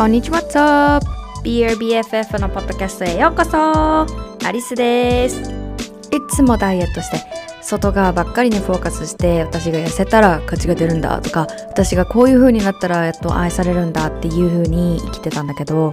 [0.00, 1.06] こんにちは、What's up?
[1.44, 4.06] BRBFF のポッドキャストへようこそ
[4.46, 5.44] アリスですい
[6.30, 7.18] つもダイエットして
[7.60, 15.92] 外側ばっかりにフォーカスして私が痩せたら価値が出るんだとか私がこういう風になったらやっと愛されるんだっていう風に生きてたんだけど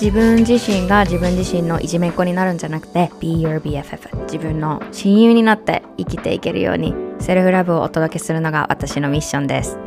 [0.00, 9.78] 自分自身が自分自身のいじめっ子になるんじゃなくて Be your BFF 自分の親友になって生きていけるようにセルフラブをお届けするのが私のミッションです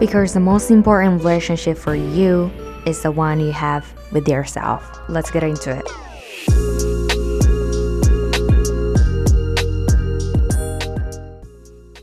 [0.00, 2.50] Because the most important relationship for you
[2.86, 5.84] is the one you have with yourself Let's get into it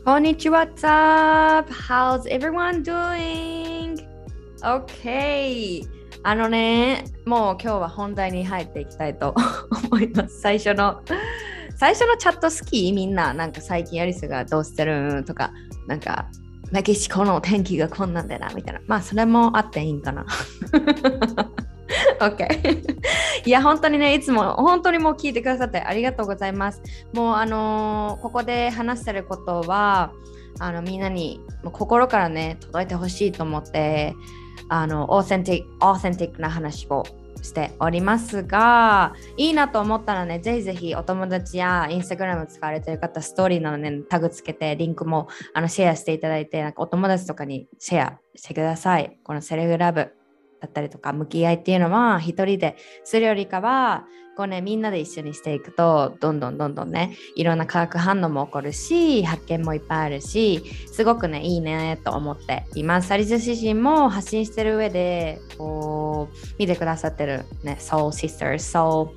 [0.04, 1.70] こんにちは What's up?
[1.72, 3.98] How's everyone doing?
[4.62, 5.93] Okay
[6.27, 9.35] あのね、もう今日は本題に入っていきたいと
[9.91, 10.41] 思います。
[10.41, 11.03] 最初の、
[11.77, 12.91] 最初のチャット好き？
[12.93, 15.23] みんな、なんか最近アリスがどうしてる？
[15.23, 15.51] とか、
[15.85, 16.25] なんか
[16.71, 18.81] メキシコの天気がこんなんだなみたいな。
[18.87, 20.25] まあそれもあっていいんかな。
[22.19, 22.47] OK
[23.45, 26.81] いや本当にねいつも本当にもう聞いてくださってありがとうございます
[27.13, 30.11] もうあのー、ここで話してることは
[30.59, 34.15] あのみんなに心からね届いてほしいと思って
[34.69, 37.03] あの authentic authentic な話を
[37.41, 49.19] しておりますがいいなと思ったらねぜひぜひお友達やインスタグラム使われてる方ストーリーなのねタグつけてリンクもあのシェアしていただいてなんかお友達とかにシェアしてください。
[49.23, 50.24] この self-love。
[50.65, 63.07] だったりとか向き合いっていうのは一人でするよりかはこうねみんなで一緒にしていくとどんどんどんどんねいろんな化学反応も起こるし発見もいっぱいあるしすごくねいいねと思っています。
[63.07, 69.09] サリズ自身も発信してる上でこう見てくださってるね Soul Sisters Soul、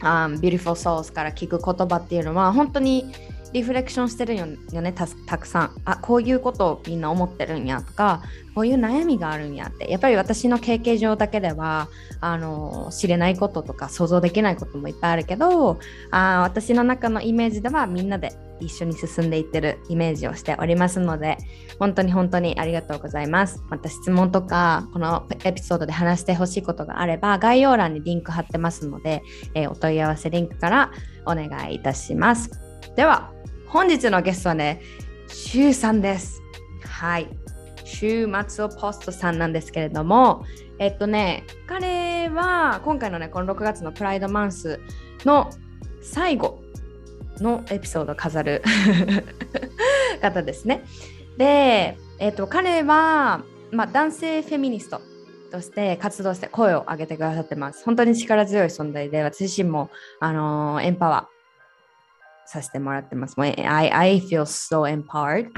[0.00, 3.12] um, Beautiful Souls から聞く言葉っていうのは本当に
[3.56, 5.70] リフレクションしてるよねたくさん。
[5.86, 8.22] あこういうことをみんな思ってるんやとか
[8.54, 9.90] こういう悩みがあるんやって。
[9.90, 11.88] やっぱり私の経験上だけでは
[12.20, 15.78] あの知れないこととか想像できないこともいっぱいあるけど
[16.10, 21.38] あ私の中のイメージではみんなで一緒に進んでいってるイメージをしておりますので
[21.78, 23.62] 本当に本当にありがとうございます。
[23.70, 29.22] また質問とかこのエピソードで話してほしいことがあれば概要欄にリンク貼ってますので、
[29.54, 30.90] えー、お問い合わせリンクから
[31.24, 32.65] お願いいたします。
[32.96, 33.30] では
[33.66, 34.80] 本日のゲストはね、
[35.28, 36.40] シュウさんです。
[36.82, 37.28] はい。
[37.84, 40.46] 週末をポストさんなんですけれども、
[40.78, 44.80] えっとね、彼は今回のね、この6月のプライドマンス
[45.26, 45.50] の
[46.00, 46.62] 最後
[47.38, 48.62] のエピソードを飾る
[50.22, 50.82] 方ですね。
[51.36, 53.42] で、えっと、彼は、
[53.72, 55.02] まあ、男性フェミニスト
[55.50, 57.84] として活動して声を上げてくださってます。
[57.84, 61.35] 本当に力強い存在で、私自身も、あのー、エンパワー。
[62.46, 63.34] させてもらってます。
[63.38, 63.54] I,
[63.92, 65.50] I feel so empowered.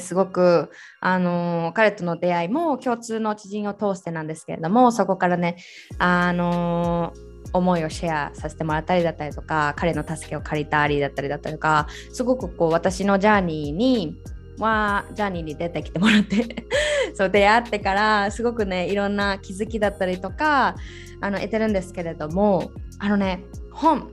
[0.00, 0.70] すごく、
[1.00, 5.56] あの、彼との出会いも共通の知人を通してなんですけれども、そこからね、
[5.98, 7.12] あの、
[7.52, 14.16] 思いをシェアさせてもらったりだったりとか、彼の助けを借りたりだったりだったりとか、すごくこう私のジャーニーに
[14.58, 16.66] はジャーニーに出てきてもらって
[17.14, 20.74] そう出会ってからすごくねいろんな気づきだったりとか
[21.20, 24.10] あの得てるんですけれどもあのね本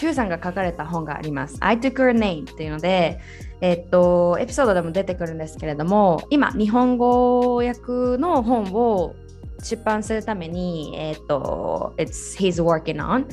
[0.00, 1.58] チューさんが書かれた本があります。
[1.60, 3.20] I took her name っていうので、
[3.60, 9.14] えっと、エピソードでも出てくるんですけれども、今、日本語訳の本を
[9.62, 13.26] 出版するために、えっと、It's he's working on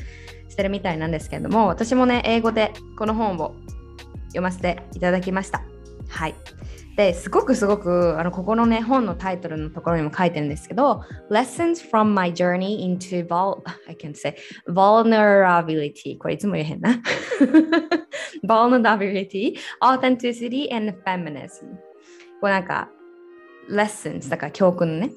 [0.49, 3.55] してるみたいなんですけれども、私もね、英語でこの本を
[4.25, 5.61] 読ませていただきました。
[6.09, 6.35] はい。
[6.97, 14.35] ですごくすごくあのここのね本のタイトルのところにも書いてるんですけど Lessons from my journey into vol I can say
[14.67, 16.17] vulnerability.
[16.17, 16.99] これいつも言えへんな。
[18.43, 21.77] Vulnerability authenticity and feminism.
[22.41, 22.89] これなんか
[23.69, 25.11] lessons だから教訓ね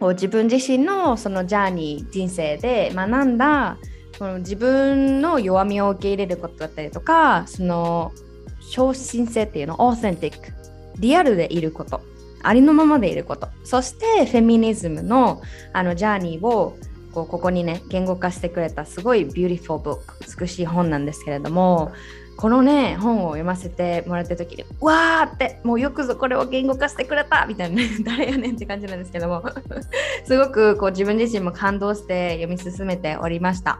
[0.00, 3.78] 自分自身のそのジャーニー人生で学んだ
[4.18, 8.12] その自分の弱みを受け入れることだったりとかその
[8.60, 10.63] 昇進性っていうのオーセンティック
[10.98, 12.00] リアルでいること
[12.42, 13.48] ありのままでいること。
[13.64, 15.40] そしてフェミニズムの
[15.72, 16.76] あの journey を
[17.12, 21.92] こうここにね言語化してくれたすごい beautiful book 美しい本なんですけれども
[22.36, 29.44] このね本を読ませてもらった時にわーってもうよくぞこれを言語化してくれたみたいなね 誰やねんって感じなんですけども
[30.26, 33.78] すごくこう自分自身も感動して読み進めておりました。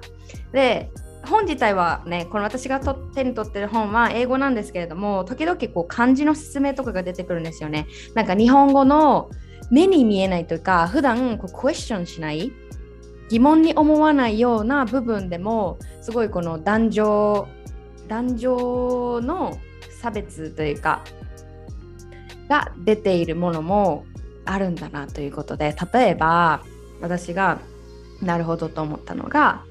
[0.53, 0.91] で
[1.27, 7.87] 本自体はねこの私がと手に取ってる本は英語なんですけれども時々こう漢字の説明とかが出てくるんですよね。
[8.15, 9.31] なんか日本語の
[9.71, 12.53] 目に見えないというか普段こうクエスチョンしない
[13.29, 17.49] 疑問に思わないような部分でもすごいこの男女
[18.09, 19.59] 男女の
[20.01, 21.03] 差別というか
[22.49, 24.05] が出ているものも
[24.45, 26.63] あるんだなということで例えば
[27.01, 27.59] 私が
[28.21, 29.65] なるほどと思ったのが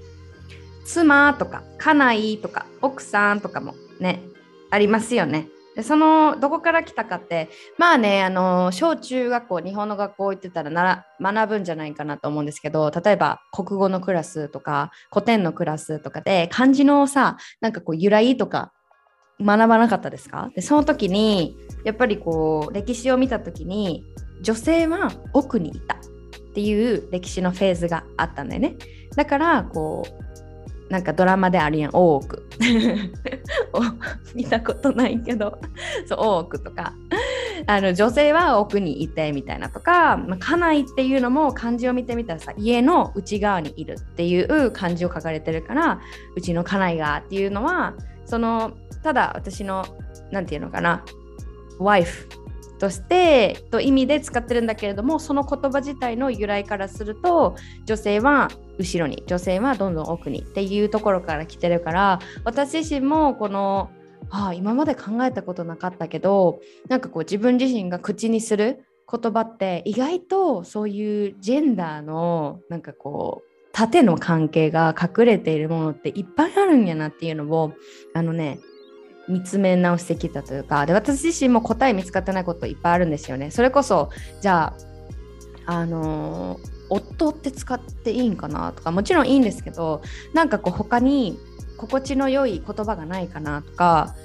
[0.85, 4.21] 妻とか家内とか奥さんとかもね
[4.69, 5.47] ありますよね。
[5.75, 7.50] でそのどこから来たかって
[7.80, 18.71] まあねあの小中学校日本の学校行ってたらなら学ぶんじゃないかなと思うんですけど例えば国語のクラスとか古典のクラスとかで漢字のさなんかこう由来とか
[19.41, 20.51] 学ばなかったですか？
[20.53, 24.06] でその時にやっぱりこう歴史を見た時に
[24.44, 26.00] 女性は奥にいたっ
[26.53, 28.75] ていう歴史のフェーズがあったんだよね
[29.15, 30.24] だからこう
[30.94, 32.48] なんかドラマであるやん多く
[34.36, 35.57] 見たことないけど。
[36.06, 36.94] そう多くとか。
[37.66, 46.01] あの女性は奥にいてみたいなとか、まあ、家内っていうのも漢字を見てみたらさ家の内側にいるっていう漢字を書かれてるから
[46.36, 47.94] うちの家内がっていうのは
[48.25, 49.86] そのただ私の
[50.31, 51.06] 何て言うのかな
[51.80, 52.28] ワイフ
[52.79, 57.55] としてと意味で使ってるんだけれどもその言葉自体の由来からすると
[57.85, 63.89] 女性は後ろに女性はどんどん奥にっていうところから来てるから私自身もこの
[64.29, 77.73] ああ今まで考えたことなかったけどなんかこう自分自身が口にする言葉って意外とそういうジェンダーのなんかこう縦の関係が隠れているものっていっぱいあるんやなっていうのを
[78.13, 78.59] あのね
[79.27, 83.51] 見つめ直してきたというかで私自身も答え見つかってないこといっぱいあるんですよね。
[83.51, 84.09] それこそ
[84.41, 84.73] じゃ
[85.65, 86.59] ああのー、
[86.89, 90.01] 夫って使っていいんかなとかもちろんいいんですけど
[90.33, 91.39] なんかこう他に
[91.77, 94.15] 心地の良い言葉がないかなとか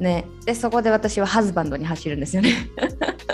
[0.00, 0.26] ね。
[0.44, 2.52] でそこで私はハズバンドに走るんですよね。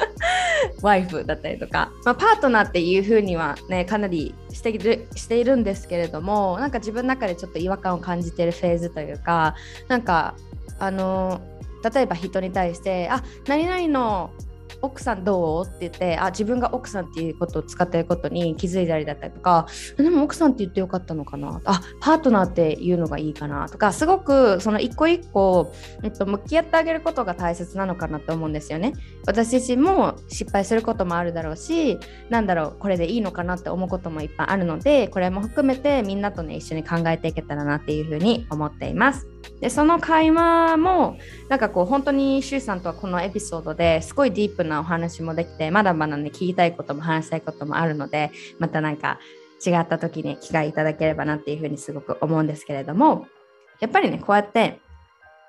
[0.82, 9.55] ワイフだったりとか、まあ、パートナーっていう風にはねかなりしているしているんですけれどもなんか自分の中でちょっと違和感を感じてるフェーズというか
[9.88, 10.35] なんか
[10.81, 11.41] あの
[11.94, 14.31] 例えば人に対して「あ何々の
[14.82, 19.67] 奥さんどう?」って言ってあ自分が奥さんっていうことを使ってることに気づいたりだったりとか
[19.97, 23.69] でも奥さんって言ってよかったのかなあパートナーっていうのがいいかな？
[23.69, 25.73] とかすごくその一個一個、
[26.03, 28.93] えっと、向き合ってあげることが大切なのかなと思うんですよね。
[29.26, 31.99] 私自身も失敗することもあるだろうし
[32.31, 39.26] なんだろうこれでいいのかなって思うこともいっぱいあるのでこれも含めてみんなとね一緒に考えていけたらなっていうふうに思っています。
[39.61, 49.19] でその会話もなんかこう本当にシュウさんとはこのエピソードですごいディープなお話もできてまだまだね聞きたいことも話したいこともあるのでまたなんか
[49.65, 53.27] 違った時に機会いただければなっていうふうにすごく思うんですけれども
[53.81, 54.81] やっぱりねこうやって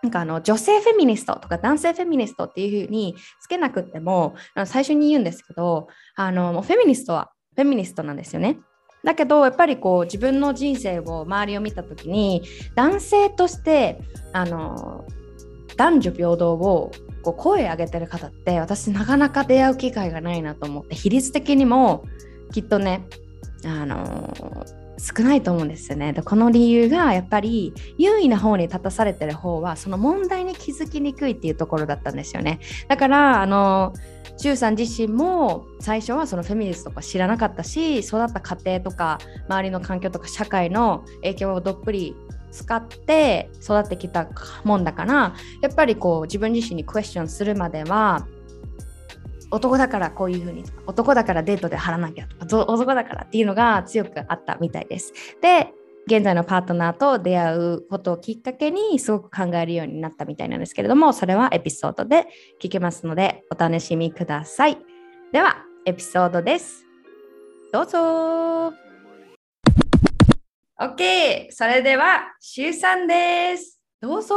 [0.03, 4.35] なんかあの女性フェミニストとか男性フェミニストっていうふうにつけなくっても
[4.65, 8.57] 最初に言うんですけどあのフェミニストはフェミニストなんですよね。
[9.03, 12.43] だけどやっぱりこう自分の人生を周りを見た時に
[12.75, 13.99] 男性として
[14.33, 15.05] あの
[15.75, 16.91] 男女平等を
[17.23, 22.03] こう声上げてる方って私なかなか出会う機会がないなと思って比率的にも
[22.51, 23.07] きっとね
[23.65, 24.65] あの
[25.01, 26.13] 少ないと思うんですよね。
[26.13, 32.59] でこの理由がやっぱり優位な方に立たされてる方はその問題に気づきにくいっていうところだったんですよね。
[32.87, 33.93] だからあの
[34.37, 39.17] 周さん自身も最初はそのフェミニストとか知らなかったし育った家庭とか
[39.47, 42.15] 周りの環境とか社会の影響をどっぷり
[42.51, 44.29] 使って育ってきた
[44.63, 48.27] もんだからやっぱりこう自分自身にクエスチョンするまでは
[49.51, 55.13] 男だからこういうふうに男だからデートで貼らなきゃとか男だからっていうのが強くあったみたいです。
[55.41, 55.73] で
[56.07, 62.25] 現在のパートナーと出会うことをきっかけにすごく考えるようになったみたいなんですけれどもそれはエピソードで
[62.59, 64.77] 聞けますのでお楽しみください。
[65.31, 66.85] ではエピソードです。
[67.71, 68.73] どうぞ
[70.81, 71.51] OK!
[71.51, 73.80] それでは、しゅうさんです。
[74.01, 74.35] どうぞ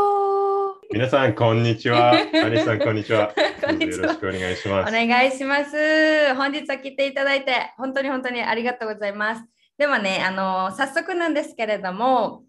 [0.92, 2.10] 皆さん、こんにちは。
[2.12, 3.32] アニさん、こんにちは。
[3.64, 4.08] こんにちは。
[4.08, 4.90] よろしくお願いします。
[4.90, 6.34] お願いします。
[6.34, 9.44] 本日は来ていただいて、本当に本当にありがとうございます。
[9.78, 12.44] でもね、あの早速なんですけれども、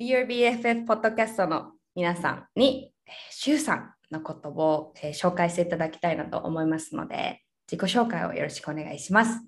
[0.00, 2.92] BRBFF ポッドキャストの皆さんに、
[3.30, 9.40] しゅうさんのことを、えー、紹介していただきたいなと思いますので、自己紹介をよろしくお願いします。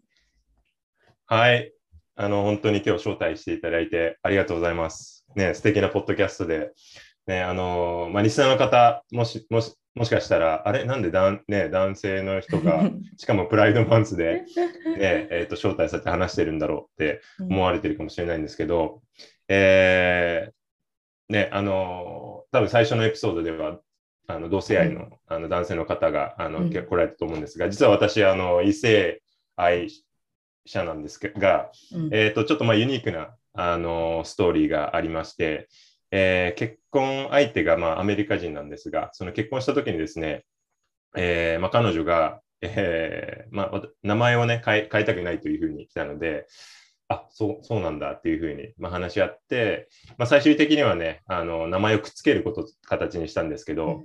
[1.26, 1.72] はい。
[2.16, 5.26] あの、本当に今日招待していただいてありがとうございます。
[5.35, 6.71] ね、素敵なポッドキャストで、
[7.26, 10.85] ね、あの、まあ、リスナーの方、もし、もし、もしかしたら、あれ？
[10.85, 14.44] なんでだん、ね、男性の人が、 しかもプライドマンスで、
[14.97, 19.00] ね、えっ、ー、と、招待されて話してるんだろうって思われてるかもしれないんですけど、うん、
[19.49, 23.80] えー、ね、あの、多分最初のエピソードでは、
[24.26, 26.71] あの同性愛の,、あの男性の方があの、うん。
[26.71, 29.21] 来られたと思うんですが、実は私、あの異性
[29.56, 29.88] 愛
[30.66, 32.11] 者なんですが、うん。
[32.12, 35.68] えー、とちょっとまあユニークなあのストーリーがありまして、
[36.11, 40.44] えー結婚相手がまあアメリカ人なんですが、その結婚した時にですね、
[41.16, 46.47] えーまあ、彼女が、えーまあ、名前をね変え変えたくないというふうに来たので、
[47.09, 54.04] あそうそうなんだっていうふうに、まあ、話し合って、まあ、最終的にはねあの名前をくっつけることを形にしたんですけど、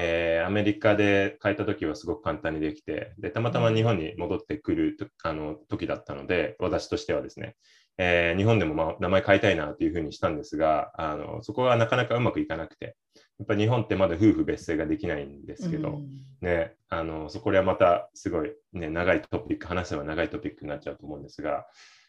[0.00, 7.56] えーアメリカで変えた時はすごく簡単にできてでたまたま日本に戻ってくるとあの時だったので私としてはですね、
[7.98, 12.96] えー日本でも、まあ、名前変えたいなというふうにしたんですがあのそこはなかなかうまくいかなくて
[13.38, 16.08] やっぱ日本ってまだ夫婦別姓ができないんですけど、うん。
[16.40, 21.66] ね、あのそこではまたすごい、ね、長いトピック、話せば長いトピックになっちゃうと思うんですが、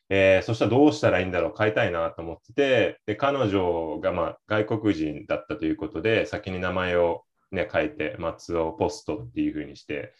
[0.09, 10.13] えーそしたらどうしたらいいんだろう、変えたいなと思ってて、で彼女が、まあ、外国人だったということで、先に名前を、ね、変えて、松尾ポストっていうふうにして、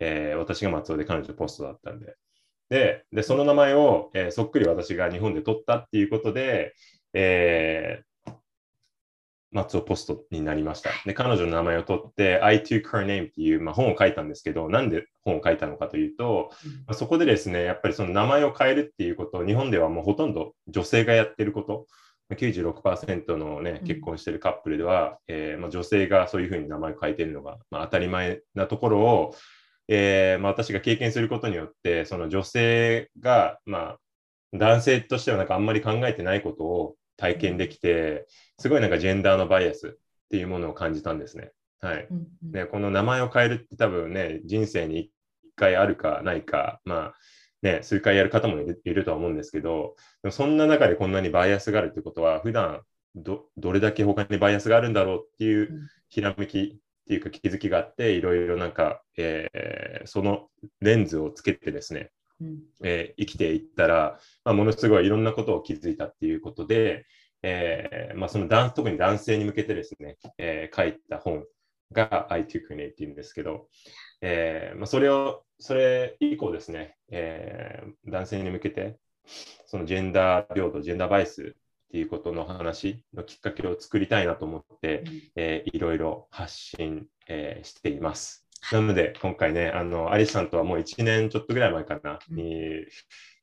[0.00, 2.16] えー私が松尾で彼女ポストだったんで。
[2.68, 6.74] で、でその名前を、えーそっくり私が日本で取ったっていうことで、
[7.12, 8.14] えー
[9.54, 10.90] 松尾ポストになりました。
[11.06, 16.50] で、彼女の名前を取って、I took her name っていう、まあ、本を書いたんですけど、なんで本を書いたのかというと、
[16.86, 29.34] まあそこでですね、やっぱりその名前を変えるっていうことを日本ではもうほとんど女性がやってること、まあ96%の、ねうん、結婚してるカップルでは、えーまあ、女性がそういうふうに名前を変えているのが、まあ、当たり前なところを、
[29.88, 33.98] えーまあ、私が経験することによって、その女性が、まあ、
[34.54, 38.26] 男性としてはなんかあんまり考えてないことを体験できて、
[38.58, 39.90] すごいなんかジェンダーのバイアスっ
[40.30, 41.50] ていうものを感じたんですね。
[41.80, 42.06] はい。
[42.10, 45.10] うんうんね、この名前を変えるって多分ね、人生に一
[45.56, 47.14] 回あるかないか、まあ
[47.64, 49.96] ね、数回やる方もいるいるとは思うんですけど、
[50.30, 52.82] そんな中でこんなにバイアスがあるってことは、普段
[53.16, 55.88] どどれだけ他にバイアスがあるんだろうっていううん。
[56.10, 56.76] ひらめきっ
[57.08, 60.48] ていうか気づきがあって、いろいろなんか、えーその
[60.80, 62.58] レンズをつけてですね、うん。
[62.84, 67.06] えー生きていったら、まあ、ものすごいいろんなことを気づいたっていうことで、
[67.42, 71.44] えーまあ、その男特に男性に向けてですね、えー書いた本
[71.92, 73.68] が I n a っていうんですけど、
[74.26, 78.98] えーまあ、それを、それ以降ですね、えー男性に向けて、
[79.66, 85.04] そのジェンダー平等、ジェンダーバイスっていうことの話のきっかけを作りたいなと思って、
[85.36, 88.46] えーいろいろ発信、えーしています。
[88.72, 92.86] なので、今回ね、あの、アリスさんとはもう1年ちょっとぐらい前かな、うんに、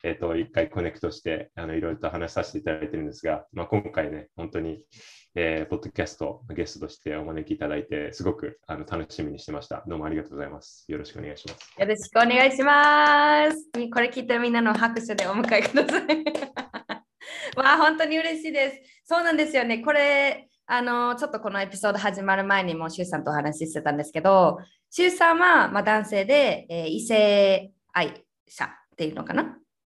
[0.03, 4.84] えっ、と、一回コネクトして、あの、いろいろと話させていただいてるんですが、まあ、今回ね、本当に、
[5.36, 9.84] えーポッドキャストのゲストとしてお招きいただいて、すごくあの楽しみにしてました。
[9.88, 10.86] どうもありがとうございます。
[10.89, 11.79] よろしくお願いします。
[11.79, 13.70] よろしくお願いします。
[13.93, 16.01] これ聞いてみんなの拍手でお迎えください。
[17.55, 19.03] わあ、本当に嬉しいです。
[19.05, 19.79] そうなんですよね。
[19.79, 24.58] これ、あの、ちょっとこのエピソード始まる前にも、シュウさんとお話ししてたんですけど、
[24.89, 29.58] シュウさんは、まあ、男性で、えー異性愛者っていうのかな？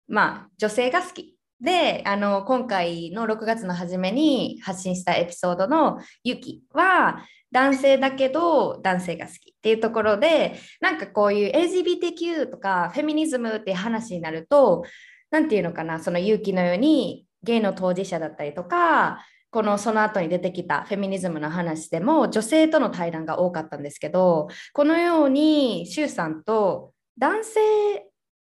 [0.09, 1.37] まあ、女性が好き。
[1.61, 14.85] で、あの、今回の6月の初めに発信したエピソードのユキは、男性だけど男性が好きっていうところで、なんかこういう LGBTQ とかフェミニズムって話になると、
[15.31, 27.61] なんていうのかな、その勇気のようにゲイの当事者だったりとか、このその後に出てきたフェミニズムの話でも女性との対談が多かったんですけど、このように周さんと男性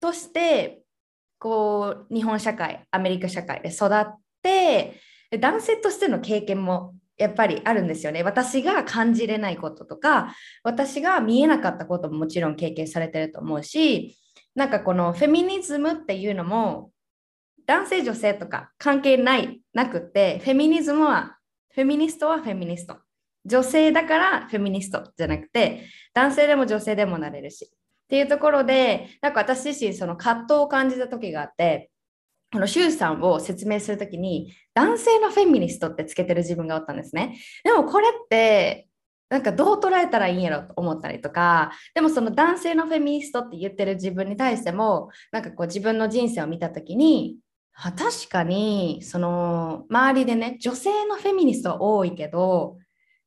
[0.01, 0.81] として
[1.39, 4.99] こう日本社会、アメリカ社会で育って、
[5.39, 8.23] 男性としての経験もやっぱりあるんですよね。
[8.23, 14.17] 私が感じれないこととか、私が見えなかったことももちろん経験されてると思うし、
[14.55, 16.91] なんかこのフェミニズムっていうのも
[17.67, 21.37] 男性女性とか関係ないなくてフェミニズムは
[21.73, 22.97] フェミニストはフェミニスト
[23.45, 27.69] 女性だからフェミニストじゃなくて男性でも女性でもなれるし
[28.05, 31.89] っていうところでなんか私自身その葛藤を感じた時があって
[32.51, 37.37] このシュウさんを説明するときに男性のフェミニストってつけてる自分がおったんですね。
[37.63, 38.87] でもこれって
[39.29, 47.37] なんかどう捉えたらいいんやろと思ったりとかでもその男性のフェミニストって言ってる自分に対してもなんかこう自分の人生を見た時に
[47.73, 52.77] 確かにその周りでね女性のフェミニストは多いけど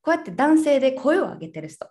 [0.01, 1.91] こうやって男性で声を上げてる人。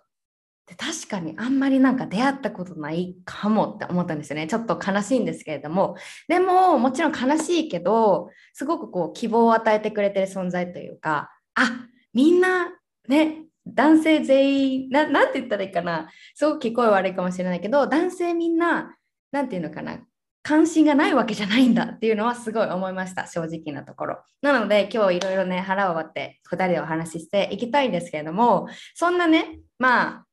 [0.72, 4.46] って確かにあんまりなんか出会ったことないかもって思ったんですよね。
[4.46, 5.96] ちょっと悲しいんですけれども。
[6.28, 12.68] でももちろん悲しいけどすごくこう希望を与えてくれてる存在というかあみんな
[13.08, 16.10] ね男性全員ななんて言ったらいいかな。
[16.34, 18.94] すごく聞こえ悪いかもしれないけど男性みんな
[19.32, 19.98] なんていうのかな。
[20.42, 23.26] 関心がないわけじゃないんだっていうのはすごい思いました。
[23.26, 24.18] 正直なところ。
[24.40, 30.27] なので今日いろいろね腹を割って2人でお話ししていきたいんですけれどもそんなねまあ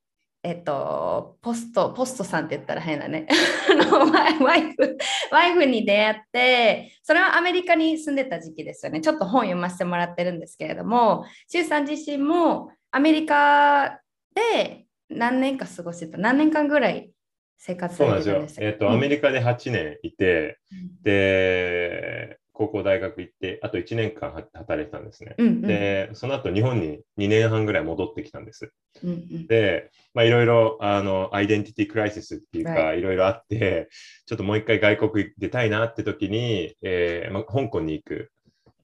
[0.45, 3.25] えっと、ポスト、ポストさんって言ったら変だね。
[4.13, 4.97] ワイフ、
[5.31, 9.01] ワイフに出会って、それはアメリカに住んでた時期ですよね。
[9.01, 14.01] ちょっと本読ませてもらってるんですけれども、シュウさん自身もアメリカ
[14.35, 17.09] で何年か過ごしてた、何年間ぐらい
[17.57, 18.65] 生活されてたんですか？
[18.67, 25.35] えっ、と、アメリカで8年いて、うん、で、高校大学行って、あと1年間働いてたんですね。
[25.37, 28.71] うんうん、で、その後日本に2年半ぐらい戻ってきたんです。
[29.03, 33.01] うんうん、で、まあいろいろ、あの、アイデンティティクライシスっていうか、い。
[33.01, 33.89] ろいろあって、
[34.25, 38.31] ちょっともう一回外国出たいなって時に、えーまあ、香港に行く、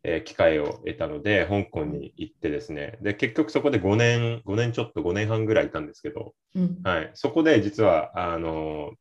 [0.04, 8.94] えー、機会を得たので、香港に行ってですね、で、結局そこで5年、5年ちょっと5年半ぐらいいたんですけど、うん、はい、そこで実は、あの、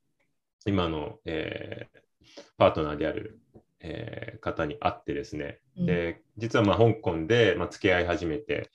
[0.67, 2.01] 今の、えー、
[2.59, 3.41] パートナーである
[3.81, 8.71] えー、方に会ってですね、うん、で実はまあ香港でまあ付き合い始めて、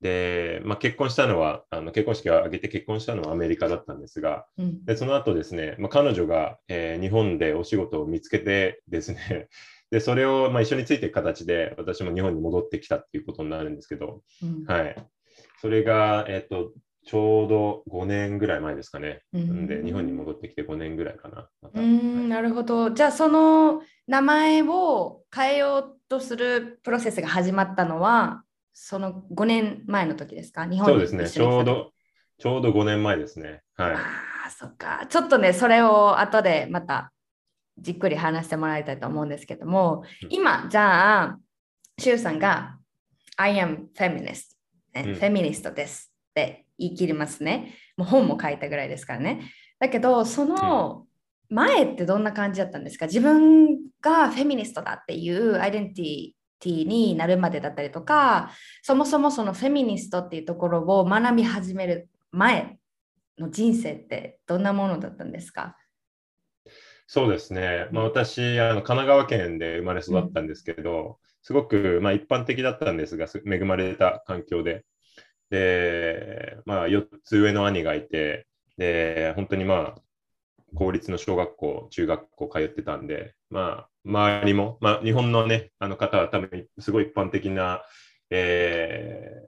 [0.00, 9.48] で、まあ、結婚したのは、あの結婚式を挙げて結婚したのはアメリカだったんですが、うん、でその後ですね、まあ、彼女が、えー、日本でお仕事を見つけてですね、
[9.90, 14.96] でそれをまあ一緒についていく形で私も日本に戻ってきたっていうことになるんですけど、うん、はい、
[15.60, 16.72] それが、えっ、ー、と
[17.06, 19.22] ちょうど5年ぐらい前ですかね。
[19.32, 21.48] うん、で、日本に戻ってきて5年ぐらいかな。
[21.62, 22.90] ま、うん、なるほど。
[22.90, 30.66] じゃあ、その名前を変えようとするプロセスが始まったのは、その5年前の時ですか？
[30.66, 31.30] 日本そうですね。
[31.30, 31.92] ちょうど、
[32.38, 33.62] ちょうど5年前ですね。
[33.76, 33.94] はい。
[33.94, 33.98] あ
[34.48, 35.06] あ、そっか。
[35.08, 37.12] ちょっとね、それを後でまた
[37.78, 41.38] じっくり話してもらいたいと思うんですけども、うん、今、じゃあ、
[41.98, 42.76] シュウさんが
[43.36, 44.56] I am feminist、
[44.92, 47.74] フェミニストですって言い切りますね。
[47.96, 49.50] もう本も書いたぐらいですからね。
[49.78, 51.06] だけど、その
[51.48, 53.06] 前ってどんな感じだったんですか？
[53.06, 58.50] 自分がフェミニストだっていうアイデンティティになるまでだったりとか、
[58.82, 62.78] そもそもそのフェミニストっていうところを学び始める前
[63.38, 65.76] の人生ってどんなものだったんですか？
[67.06, 74.84] そうですね、まあ、私あの、神奈川県で生まれ育ったんですけど、うん、すごく、まあ、一般的だったんですが、恵まれた環境で、
[75.50, 78.46] で、まあ、4つ上の兄がいて、
[78.78, 80.00] で、本当にまあ、
[80.74, 87.82] 公立の小学校、中学校通ってたんで、まあ、周りも、まあ、日本のね、あの方は多分すごい一般的な、
[88.30, 89.46] え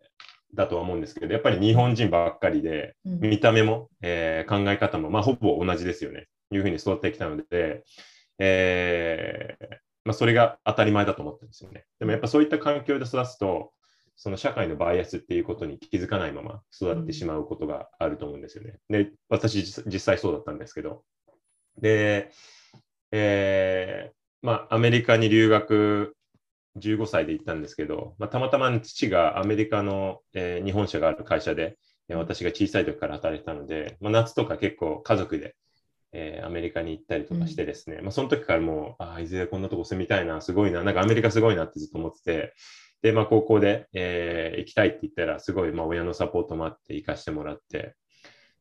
[0.55, 6.27] ー、だとは思うんですけど、やっぱり日本人ばっかりで、見た目も、えー、考え方も、まあ、ほぼ同じですよね。
[6.51, 7.85] いうふうに育ってきたので、
[8.39, 11.85] えーまあ、それが当たり前だと思ったんですよね。
[11.99, 13.73] でもやっぱそういった環境で育つと、
[14.19, 18.81] その社会のバイアスっていうことに気づかないまま育ってしまうことがあると思うんですよね。
[18.91, 21.05] で、私実際そうだったんですけど。
[21.81, 22.33] で、
[23.13, 26.17] えー、まあ、アメリカに留学
[26.79, 31.79] 15歳で行ったんですけど、まあ、たまたま父がアメリカの、えー、日本社がある会社で、
[32.11, 35.55] 私が小さい時から働いてたので、まあ、夏とか結構家族で、
[36.13, 42.55] えー、アメリカに行ったりとかしてですね、うん、まあ、その時からもう、ああ、いずれこんなとこ住みたいな、すごいな、なんかアメリカすごいなってずっと思ってて、
[43.03, 47.95] で、まあ、高校で、えー、行きたいって言ったら、すごい、まあ、親のサポートもあって行かしてもらって、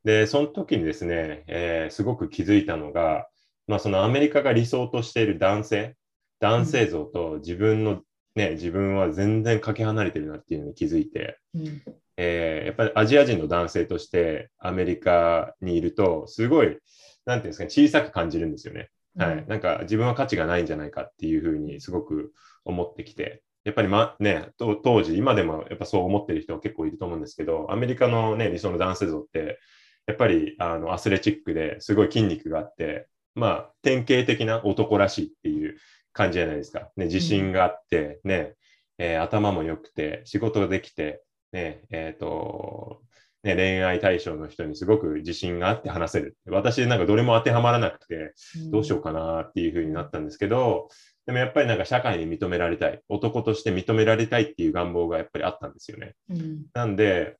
[0.04, 3.28] で、その時にですね、えー、すごく気づいたのが、
[3.68, 5.96] まあ、そのアメリカが理想としている男性、
[6.40, 8.02] 男性像と自分の、
[8.36, 11.82] ね、自分は全然かけ離れてるなっていうのに気づいて、うん、
[12.16, 16.78] えー、やっぱりアジア人の男性としてアメリカにいると、すごい、
[17.26, 18.90] なんていうんですかね、小さく感じるんですよね。
[19.18, 19.46] はい。
[19.48, 23.42] なんか自分は価値がないんじゃないかっていうふうにすごく思ってきて。
[23.68, 29.60] やっぱり、ま、ね、当時、今でもやっぱそう思ってる人は結構いると思うんですけど、アメリカの、ね、理想の男性像って、
[30.06, 35.76] やっぱりあのアスレチックですごい筋肉があって、まあ、典型的な男らしいっていう
[36.14, 36.92] 感じじゃないですか。
[36.96, 38.54] ね、自信があって、ね、
[39.00, 43.02] えー、頭も良くて、仕事ができて、ね、えっ、ー、と、
[43.44, 46.38] ね、恋愛対象の人にすごく自信があって話せる。
[46.48, 48.34] 私なんかどれも当てはまらなくて、
[48.72, 50.88] どうしようかなっていうふうになったんですけど、
[51.28, 56.16] でもやっぱりなんか社会に認められたい、男として認められたいっていう願望がやっぱりあったんですよね。
[56.30, 57.38] うん、なんで、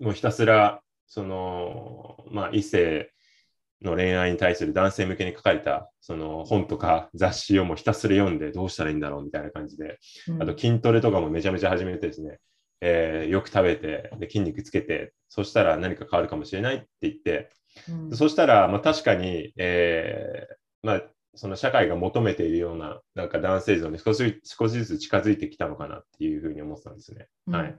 [0.00, 3.12] もうひたすら、その、まあ異性
[3.82, 9.98] の恋愛に対する男性向けに書かれたその本とか雑誌をもうひたすら読んでどうしたらいいんだろうみたいな感じで、
[10.28, 12.38] うん、あと筋トレとかもめちゃめちゃ始めてですね、
[12.80, 17.50] えー、よく食べてで筋肉つけて、そしたら何か変わるかもしれないって言って、
[17.88, 21.02] うん、そしたら、まあ、確かに、えーまあ、
[21.34, 27.28] その社会が求めているようななんか男性像に少し少しずつ近づいてきたのかなっていうふうに思ってたんですね。
[27.46, 27.76] うん、はい。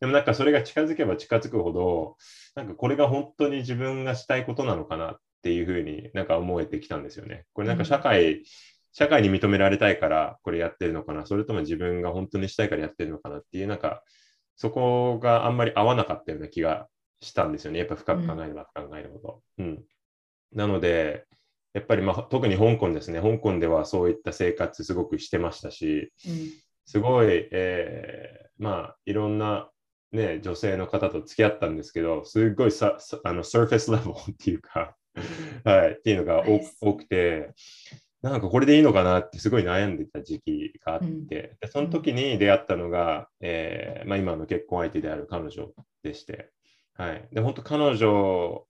[0.00, 2.16] でもなんかそれが近づけば近づくほど、
[2.56, 7.46] なんかこれが本当に自分がしたいことなのかなっっていうふうになんか思えてきたんですよね。
[7.52, 8.44] これなんか社会、うん、
[8.92, 14.04] 社会に認められたいからこれやってるのかな、それとも自分が本当にしたいからやってるのかなっていう、なんか
[14.54, 16.86] そこがあんまり合わなかったような気が
[17.20, 17.80] したんですよね。
[17.80, 19.42] やっぱ深く考えれば考えるほど。
[19.58, 19.84] うん、うん、
[20.52, 21.24] なので、
[21.74, 23.20] やっぱり、まあ、特に香港ですね。
[23.20, 26.50] 香港ではそういった生活すごくしてましたし、うん、
[26.84, 29.70] すごい、えー、まあ、いろんな、
[30.12, 34.94] ね、女性の方と付き合ったんですけど、すごいさあのサーフェスレベルっていうか
[35.64, 36.44] はい、っていうのが
[36.80, 37.52] 多くて、
[38.22, 45.68] なんかこれでいいのかなってすごい悩んでた時期があって、うん、でその時に出会ったのが、えーまあ、今の結婚相手である彼女
[46.02, 46.50] でして、
[46.94, 48.64] はい、で本当彼女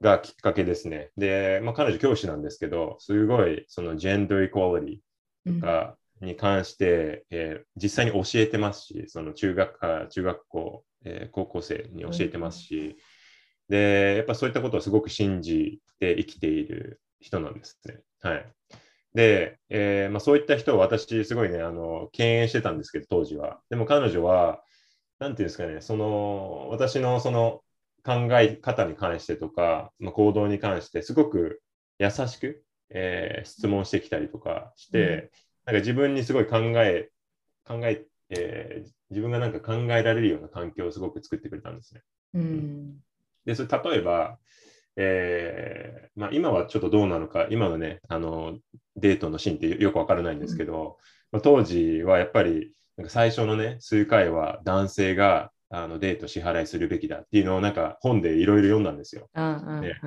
[0.00, 1.10] がきっかけですね。
[1.16, 5.00] で、まあ、彼女教師なんですけど、すごいそのジェンダーイコーリ
[5.44, 12.96] ティとかに関して、うん、えー、実際に教えてますし、その中学あ中学校、えー、高校生に教えてますし、
[13.68, 18.00] うん、で、やっぱそういったことをすごく信じて生きている人なんですね。
[18.20, 18.46] はい。
[19.14, 23.60] で、えー、まあ、そういった人を私、すごいね、あの、敬遠してたんですけど、当時は。
[23.70, 24.60] でも彼女は、
[25.18, 27.62] なんていうんですかね、その、私のその
[28.06, 31.60] 考え方に関してとか、まあ、行動に関してすごく
[31.98, 35.08] 優しく、えー、質問してきたりとかして、うん、
[35.66, 37.10] なんか自分にすごい考え、
[37.64, 42.02] 考え、えー、自分がなんか考えられるような環境をすごく作ってくれたんですね。
[42.34, 42.96] うん、
[43.44, 44.38] で、それ例えば、
[44.94, 48.58] えーまあ、今はちょっとどうなのか、今のね、あの
[48.94, 50.86] デートのシーンってよくわからないんですけど、うん、
[51.32, 59.28] まあ、当時はやっぱりなんか最初のね、数回は男性があのデート支払いするべきだっていうのをなんか本でいろいろ読んだんですよ。
[59.34, 60.00] ね、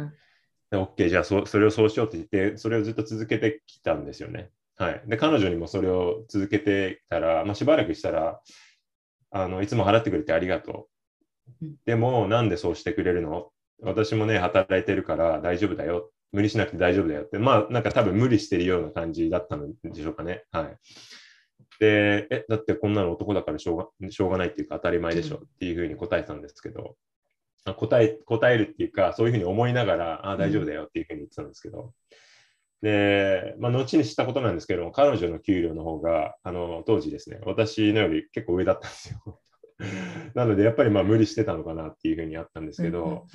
[0.72, 4.52] OK、じゃあそそれをそうしようって言って、それをずっと続けてきたんですよね。
[4.78, 5.02] はい。
[5.08, 8.40] で、彼女にもそれを続けてたら、まあ、しばらくしたら、
[9.32, 10.88] あのいつも払ってくれてありがと
[11.62, 11.66] う。
[11.86, 13.52] でも、なんでそうしてくれるの？
[13.82, 16.12] 私もね、働いてるから大丈夫だよ。
[16.32, 17.40] 無理しなくて大丈夫だよって。
[17.40, 20.44] まあ、なんか多分無理してるような感じだったのでしょうかね。
[20.52, 20.78] はい。
[21.80, 26.98] で、え、だってこんなの男だからしょうがしょうがないっていうか当たり前でしょっていうふうに答えたんですけど、
[27.66, 31.94] うん、答え答えるっていうか、そういうふうに思いながら、ああ、大丈夫だよっていうふうに言ってたんですけど、
[32.82, 39.40] で、まあ、後に知ったことなんですけども、彼女の給料の方が、あの、当時ですね、私のより結構上だったんですよ。
[40.34, 43.26] なので、やっぱりまあ無理してたのかなっていうふうにあったんですけど、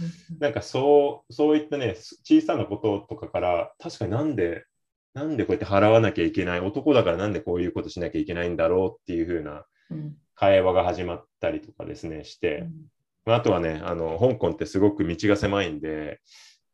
[0.40, 4.64] なんかそう、そういったね、小さなこととかから、確かになんで
[5.14, 9.64] なんでこうやって払わなきゃいけない男だからなんでこういうことしなきゃいけないんだろうっていう風な
[10.35, 12.66] 会話が始まったりとかですねして、
[13.27, 16.20] うん、あとはねあの香港ってすごく道が狭いんで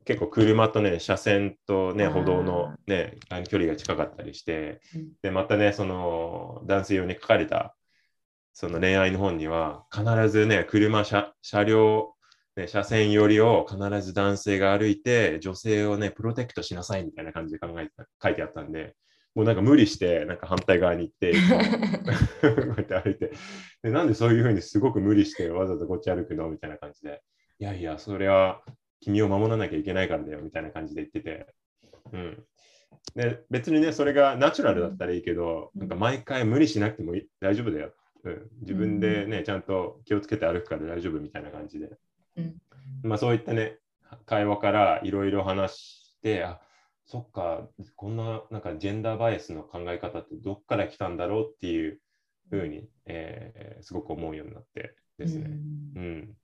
[0.06, 7.76] 結構車とね車線とね歩道のね距離が近かったりして、うん、でまたねその男性用に書かれた
[8.54, 12.14] その恋愛の本には必ずね車車車両
[12.60, 17.92] ね、車線寄りを必ず男性が歩いて、女性をね、プロテクトしなさいみたいな感じで考えて
[18.22, 18.94] 書いてあったんで、
[19.34, 21.32] もうなんか無理して、なんか反対側に行って、
[22.42, 23.32] こうやって歩いて。
[23.82, 26.50] で、なんでそういうふうにすごく無理してわざわざこっち歩くの？
[26.50, 27.22] みたいな感じで、
[27.58, 28.62] いやいや、それは
[29.00, 31.46] 君を守らなきゃいけないからだよみたいな感じで言ってて、
[32.12, 32.44] うん。
[33.14, 37.94] で、別にね、それがナチュラルだったらいいけど、なんか毎回無理しなくても大丈夫だよ。
[38.24, 41.88] うん、自分でね、ちゃんと気をつけて歩くから大丈夫みたいな感じで
[43.02, 43.78] まあ、そういったね、
[44.26, 46.60] 会話からいろいろ話して、あ
[47.06, 51.98] そっか、こんななんかジェンダーバイアスの考え方ってどっから来たんだろうっていう
[52.50, 55.46] ふうに、えー、すごく思うようになってですね。
[55.46, 55.52] うん、
[55.96, 56.34] うん、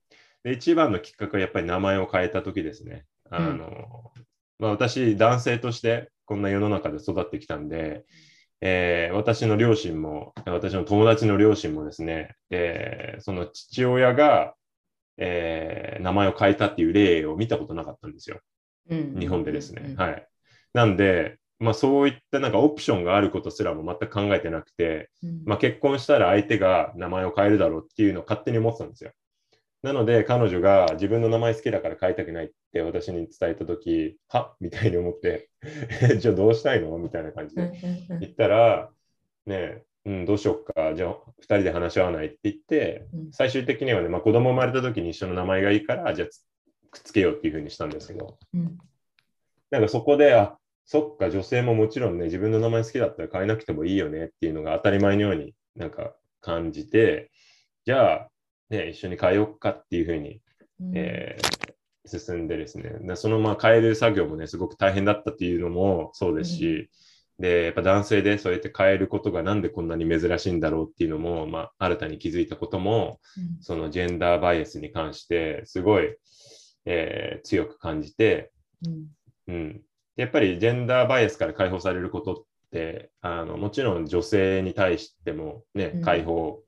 [0.43, 3.05] で一番のきっかけはやっぱり名前を変えた時ですね。
[3.29, 4.25] あの、うん、
[4.59, 8.03] まあ、私、男性としてこんな世の中で育ってきたんで、
[8.59, 14.53] えー、私の両親も、私の友達の両親もですね、えー、その父親が
[15.17, 18.39] えー、名前を変えたっていう例を見たことなかったんですよ。
[18.89, 19.95] うん、日本でですね。
[19.97, 20.27] はい。
[20.73, 29.11] なんで、まあ、そういったなんかオプションがあることすらも全く考えてなくて、うん、まあ、結婚したら相手が名前を変えるだろうっていうのを勝手に思ってたんですよ。
[29.83, 34.55] なので彼女が自分の名前好きだから変えたくないって私に伝えた時は？
[34.59, 35.49] みたいに思って
[36.19, 36.97] じゃあどうしたいの？
[36.97, 37.71] みたいな感じで
[38.19, 38.89] 言ったら
[39.45, 46.27] ねうん、どうしようか、じゃあ2人で話し合わないって言って、最終的にはね、まあ、子供生まれた時に一緒の名前がいいから、じゃあ
[46.91, 48.77] くっつけようっていうふうにしたんですけど、うん、
[49.69, 57.29] なんかそこで、あそっか、女性ももちろんね、自分の名前好きだったら変えなくてもいいよねっていうのが当たり前のようになんか感じて、
[57.83, 58.27] じゃあ、
[58.69, 60.39] ね、一緒に変えようかっていうふうに、
[60.79, 66.89] うん、えー、進んでですね、そのまあ変える作業もね、すごく大変だったっていうのもそうですし、うん
[67.39, 76.15] で、やっぱ男性でそうやって変えることがなんでこんなに珍しいんだろうっていうのも、まあ、新たに気づいたことも、うん、そのジェンダーバイアスに関してすごい、
[76.85, 78.51] えー、強く感じて、
[78.85, 79.07] うん。
[79.47, 79.81] うん、
[80.15, 86.61] やっぱりジェンダーバイアスから解放されることってあのもちろん女性に対しても、ねうん、解放、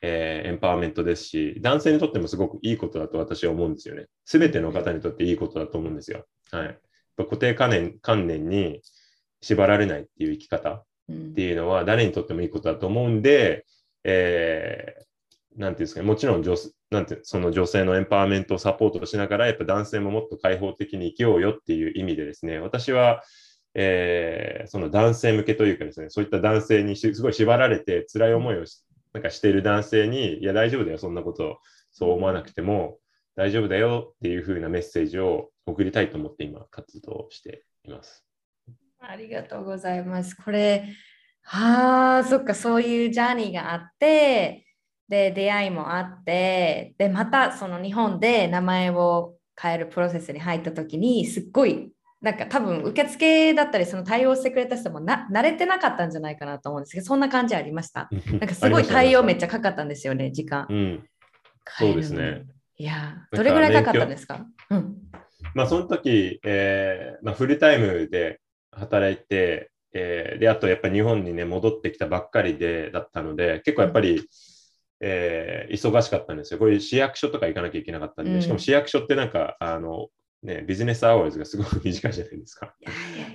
[0.00, 4.06] えーエンパワーメントですし男性にとってもすごくいいことだと私は思うんですよね。
[4.24, 6.24] すべての方にとっていいことだと思うんですよ。
[6.50, 6.78] はい、
[7.16, 8.80] 固定観念観念に
[9.40, 13.64] 縛られないっていう生き方うんっていうのは誰にとってもいいことだと思うんで、
[14.04, 15.08] えー
[15.56, 16.54] なんていうんですかね、もちろん女
[16.90, 23.22] なんてその女性のエンパワーメントをサポートしながら、やっぱ男性ももっと開放的に生きようよっていう意味でですね、私は、
[23.74, 31.58] えーその男性向けというかですね、そういった男性にしすごい縛られて辛い思いをしなんかしている男性に、いや大丈夫だよ、そんなこと
[31.90, 32.98] そう思わなくても
[33.34, 38.27] 大丈夫だよっていう風なメッセージを送りたいと思って今活動しています。
[39.00, 40.34] ありがとうございます。
[40.34, 40.84] これ、
[41.42, 44.66] はあ、そっか、そういうジャーニーがあって、
[45.08, 58.08] で、出会いもあって、で、またその日本で名前を変えるプロセスに入った時に、すっごい、なんか多分受付だったり、その対応してくれた人もな慣れてなかったんじゃないかなと思うんですけど、そんな感じありました。
[58.10, 60.66] ななんかすごい対応めっちゃかかったんですよね、時間。
[60.68, 61.08] うん、
[61.66, 62.42] そうですね。
[62.76, 64.46] いやどれぐらいかかったんですか？
[64.70, 64.96] うん。
[65.54, 68.40] まあ、その時、えーまあ、フルタイムで
[68.72, 74.28] 働いて、えーで、あとやっぱり日本にね、戻ってきたばっかりで、だったので、結構やっぱり、
[75.00, 76.58] えー忙しかったんですよ。
[76.58, 80.08] これ市役所とか行かなきゃいけなかったんで、うんしかも市役所ってなんか、あの、
[80.42, 82.74] ね、ビジネスアワーズがすごく短いじゃないですか。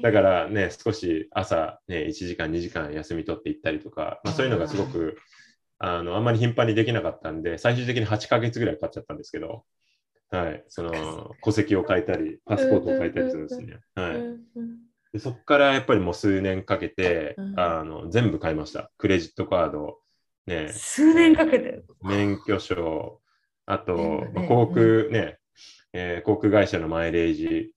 [0.02, 5.18] だからね、少し朝、ね、1時間、2時間休み取って行ったりとか、まあ、そういうのがすごく、
[5.80, 9.66] あの、あんまり頻繁にできなかったんで、最終的に8ヶ月ぐらいかかっちゃったんですけど、
[10.30, 13.80] はい、その、戸籍を変えたり、パスポートを変えたりするんですね。
[13.96, 14.43] はい。
[15.14, 18.92] でそこからやっぱりもう数年かけて、うんあの全部買いました。
[18.98, 20.00] クレジットカード、
[20.48, 21.84] ね、数年かけて？
[22.02, 23.22] 免許証、
[23.68, 25.38] あと、ねまあ航空ね、
[25.94, 27.72] えー航空会社のマイレージ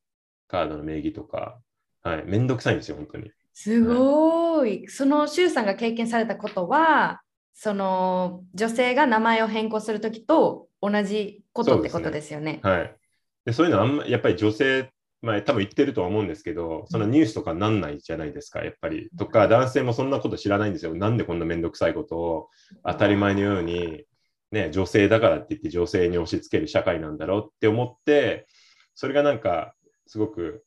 [0.48, 1.58] カードの名義とか、
[2.02, 3.30] はい、めんどくさいんですよ、本当に。
[3.52, 4.86] すごい。
[4.88, 7.20] その周さんが経験されたことは、
[7.52, 12.60] その女性が名前を変更するときと同じことってことですよね。
[12.62, 12.96] はい。
[13.44, 14.90] でそういうのはあんま、やっぱり女性、
[15.26, 19.10] まあ多分言ってるとは思うんですけど、そのニュースとかなんないじゃないですか、やっぱり。
[19.18, 20.94] とか、男性もそんなこと知らないんですよ。
[20.94, 22.48] なんでこんなめんどくさいことを
[22.84, 24.04] 当たり前のように、
[24.52, 28.46] ね、女性だからって言って女性に押し付ける社会なんだろうって思って、
[28.94, 29.74] それがなんか、
[30.06, 30.64] すごく、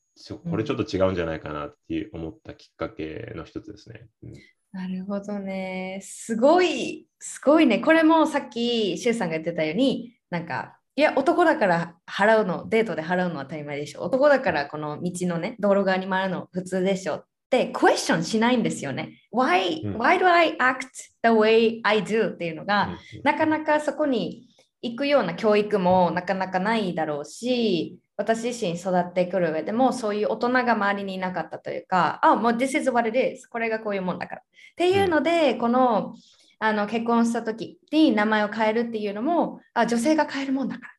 [0.50, 4.08] これちょっと違うんじゃないかなっていう思ったきっかけの一つですね。
[4.24, 4.34] うん
[4.72, 6.00] なるほどね。
[6.04, 7.80] すごい、すごいね。
[7.80, 14.02] これもさっき周さんが言ってたように、なんか、いや、男だから払うの、デートで払うのは当たり前でしょ。
[14.02, 17.16] 男だからこの道のね、道路側に回るの普通でしょ。
[17.16, 19.22] ってクエスチョンしないんですよね。
[19.34, 20.82] Why,、うん why do I act
[21.24, 22.34] the way I do?
[22.34, 24.48] っていうのが、なかなかそこに
[24.82, 33.48] 行くような教育もなかなかないだろうし、私自身育ってくる上でもそういう大人が周りにいなかったというか、あ、もう This is what it is。
[33.48, 34.42] これがこういうもんだから。
[34.42, 34.44] っ
[34.76, 36.14] ていうので、この
[36.60, 40.99] あの結婚した時に名前を変えるっていうのも、あ、女性が変えるもんだから。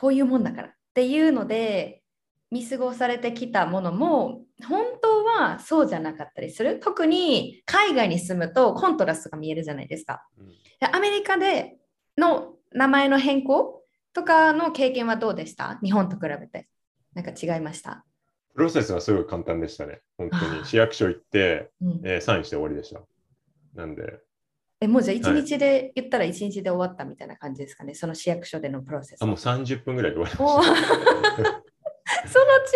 [0.00, 0.68] こういうもんだから。
[0.68, 2.02] っていうので、
[2.50, 6.80] 見過ごされてきたものも、本当はそうじゃなかったりする。
[6.80, 10.26] 特に海外に住むとコントラストが見えるじゃないですか。
[10.38, 10.48] うん
[10.80, 11.76] でアメリカで
[12.16, 13.82] の名前の変更
[14.14, 15.78] とかの経験はどうでした？
[15.82, 16.68] 日本と比べて。
[17.12, 18.04] なんか違いました？
[18.54, 20.00] プロセスはすごい簡単でしたね。
[20.16, 20.64] 本当に。
[20.64, 23.02] 市役所行って、うんえーサインして終わりでした。
[23.74, 24.20] なんで、
[24.80, 25.42] えもうじゃあ1はい。
[25.42, 29.22] 日で言ったら1日で終わったみたいな感じですかね、その市役所でのプロセス。
[29.22, 30.80] あ、もう30分ぐらいで終わりまし
[32.32, 32.70] その違い、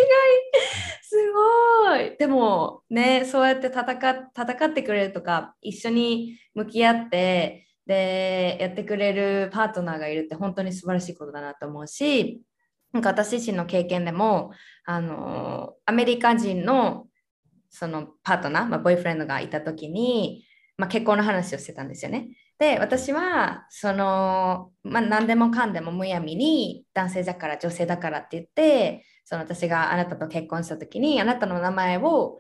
[1.03, 2.17] すごい。
[2.19, 12.43] でもね、そうやって戦っ戦ってくれるとか、一緒に向き合って、で、やってくれるパートナーがいるって本当に素晴らしいことだなと思うし、
[12.93, 14.53] なんか私自身の経験でも、
[14.85, 17.07] あの、アメリカ人の
[17.71, 20.45] そのパートナー、まあ、ボーイフレンドがいた時に、
[20.77, 22.29] まあ、結婚の話をしてたんですよね。
[22.59, 32.39] で、私は、その、まあ、何でもかんでもむやみに男性だから女性だからって言って、その私があなたと結婚した時に、あなたの名前を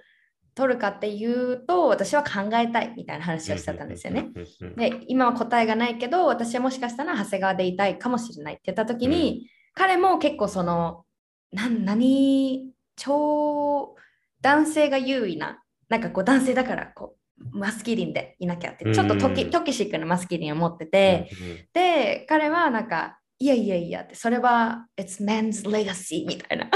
[0.54, 4.30] 取るかっていうと、私は考えたいみたいな話をしてたんですよね。。
[4.34, 11.04] うんうんうんうんで、今は答えがないけど、私はもしかしたら長谷川でいたいかもしれないって言った時に、彼も結構その、
[11.52, 13.96] なん何、超
[14.40, 19.50] 男性が優位な、なんかこう男性だからこう、マスキリンでいなきゃって、ちょっとトキ,、うん。
[19.50, 21.30] トキシックなマスキリンを持ってて、
[21.72, 26.70] で、彼はなんか、いやいやいやって、それは It's men's legacy みたいな。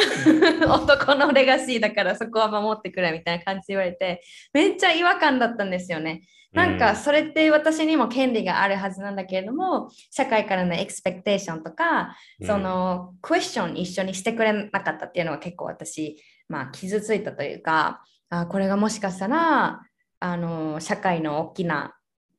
[0.74, 6.22] 男のレガシーだからそこは守ってくれみたいな感じで言われて、めっちゃ違和感だったんですよね。
[6.52, 16.16] なんかそれって私にも権利があるはずなんだけれども、社会からのエクスペクテーションとか、そのクエスチョン一緒にしてくれなかったっていうのは結構私、
[16.48, 19.80] まあ傷ついたというか、あこれがもしかしたら、
[20.20, 21.94] あの社会の大きな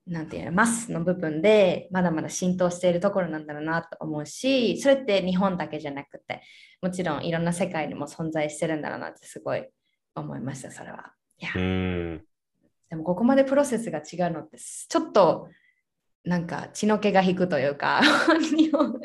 [0.08, 6.42] なんていうのマスの部分でまだまだ浸透しているところなんだろうなと思うしそれって日本だけじゃなくて
[6.82, 9.68] もちろんいろんな世界にも存在してるんだろうなってすごい
[10.16, 11.14] 思いましたそれは。
[12.90, 15.48] でもここまでプロセスが違うのってちょっと
[16.24, 18.02] なんか血の気が引くというか
[18.56, 19.00] 日本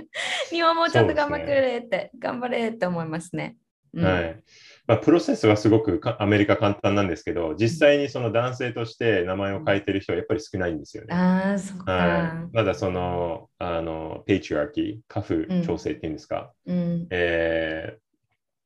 [0.51, 3.57] 日本もうちょっと頑張ってくれって、頑張れって思いますね。
[3.93, 4.43] うんはい。
[4.87, 11.15] まあ、プロセスはすごくかアメリカ簡単なんですけど、実際にその男性として名前を変えてる人はやっぱり少ないんですよね。
[11.15, 11.93] ああ、そっか。
[11.93, 12.19] は
[12.51, 17.07] い、まだその、あの、ペイチュアーキー、家父調整っていうんですか、うん。
[17.11, 17.97] え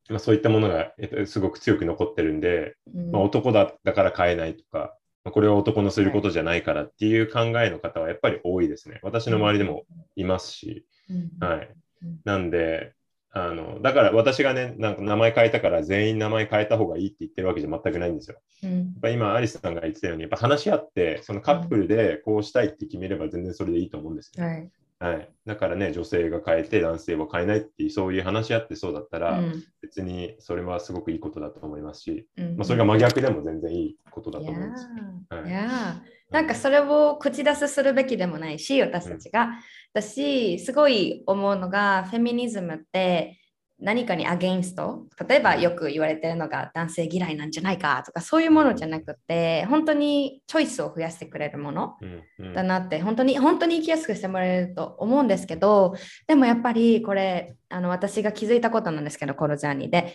[0.08, 3.12] ーまあ、そういったものがえっとすごく強く残ってるんで、うん。
[3.12, 9.00] まあ、男だだから変えないとか、まあこれは男のすることじゃないからっていう考えの方はやっぱり多いですね。
[9.02, 9.84] 私の周りでも
[10.16, 11.30] いますし、うん。
[11.46, 11.68] はい。
[12.02, 12.18] うん。
[12.24, 12.94] なんで、
[13.30, 18.38] あの、だから私がね、なんか名前変えたから全員名前変えた方がいいって言ってるわけじゃ全くないんですよ。
[18.64, 24.44] うんやっぱ今、アリスさんが言ってたように、やっぱ話し合って、そのカップルでこうしたいって決めれば全然それでいいと思うんですよ。
[24.44, 25.30] はいはい。
[25.46, 34.86] だからね、女性が変えて男性は変えないっていう、そういう話し合ってそうだったら、うん別にそれはすごくいいことだと思いますし、うんまあ、それが真逆でも全然いいことだと思うんです。
[35.30, 39.50] はいなんかそれを口出すするべきでもないし私たちが。
[39.94, 43.40] だしすごい思うのがフェミニズムって
[43.80, 45.06] 何かにアゲインスト？
[45.26, 52.22] 例えばよく言われてるのが男性嫌いなんじゃないかとかそういうものじゃなくて本当にチョイスを増やしてくれるものうん。
[52.38, 52.54] うん。
[52.54, 55.94] だなって本当に本当に生きやすくしてもらえると思うんですけど
[56.26, 60.14] でもやっぱりこれあの私が気づいたことなんですけどこのジャーニーで。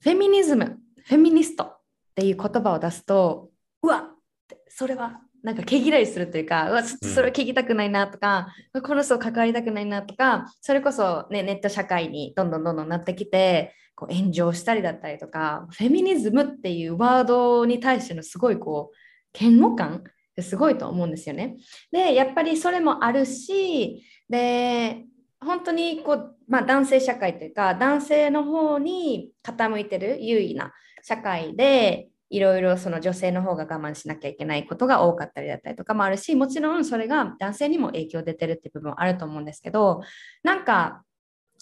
[0.00, 1.80] フェミニズムフェミニストっ
[2.14, 3.50] ていう言葉を出すと
[3.82, 4.02] うわっ
[4.46, 8.48] てそれはなんか毛嫌いするというかうわそれ聞きたくないなとか、
[8.82, 20.02] この人関わりたくないなとかそれこそ、ね、ネット社会にどんどんどんどんなってきてこう炎上したりだったりとかフェミニズムっていうワードに対してのすごいこう嫌悪感っ
[20.36, 21.56] てすごいと思うんですよね。
[21.90, 25.04] でやっぱりそれもあるしで
[25.40, 30.72] 本当にこう、まあ、男性社会というか男性の方に傾いてる優位な
[31.02, 40.02] 社会でいろいろその女性の方が我慢しなきゃいけないことが多かったりだったりとかもあるしもちろんそれが男性にも影響出てるって部分はあると思うんですけど
[40.42, 41.02] なんか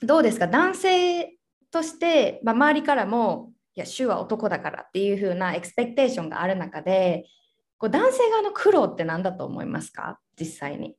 [0.03, 0.47] どうですか？
[0.47, 1.37] 男性
[1.71, 7.27] として、まあ、周りからもいや州は男だからっていう風なエクスペクテーションがある中で
[7.79, 10.19] こう男性側の苦労って何だと思いますか？
[10.39, 10.97] 実際に。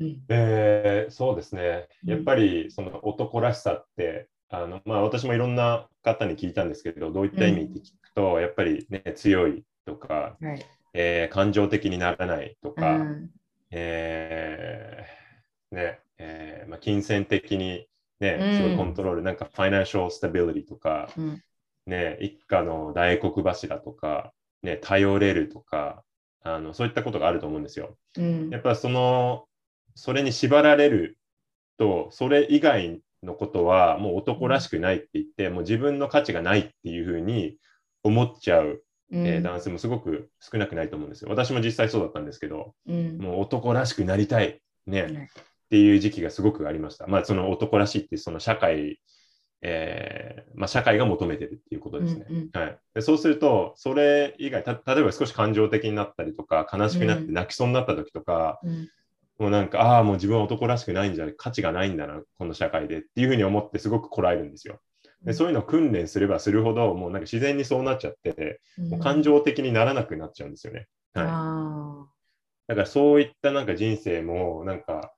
[0.00, 1.88] うんえーそうですね。
[2.04, 10.66] うんやっぱりその男らしさって、あのまあ、私もいろんな方に聞いたんですけど、どういった意味って聞くと、やっぱり、ね、強いとか、はい。
[10.94, 13.30] えー感情的にならないとうか、ん。
[13.70, 17.88] えーねえーまあ、金銭的に、
[18.20, 18.54] ねうん。
[18.54, 21.42] すごいコントロール、なんかファイナンシャルスタビリティとか、うん。
[21.86, 24.32] ね、一家の大黒柱とか、
[24.62, 26.04] ね、頼れるとか
[26.42, 27.96] あの、そういったことがあると思うんですよ。
[28.16, 28.50] うん。
[28.50, 29.46] やっぱその、
[29.94, 31.18] それに縛られる
[31.78, 37.56] と、それ以外のことはもう男らしくないって言って、もう自分の価値がないっていうふうに
[38.02, 41.30] 思っちゃう、えー男性もすごく少なくないと思うんですよ。
[41.30, 43.18] 私も実際そうだったんですけど、うん。
[43.18, 45.28] もう男らしくなりたい、ね、うん
[45.68, 47.06] っていう時期がすごくありました。
[47.06, 49.00] まあ、その男らしいって、その社会、
[49.60, 52.26] えーまあ、社会が求めてるっていうことですね。
[52.30, 52.50] うん。
[52.52, 57.34] はい、でそうすると、それ以外た、例えば少し感情的になったりとか、悲しくなってうん。
[57.34, 58.88] 泣きそうになった時とか、うん
[59.38, 64.80] もうなんか、ああ、もう自分は男らしくないんじゃない、価値がないんだな、この社会でっていうふうに思ってすごくこらえるんですよ。
[65.24, 70.88] でそういうのを訓練すればするほど、もうなんか自然にそうなっちゃって、もう感情的にならなくなっちゃうんですよね。
[71.14, 72.06] はい、あ
[72.66, 75.12] だからそういったなんか人生も、なんか、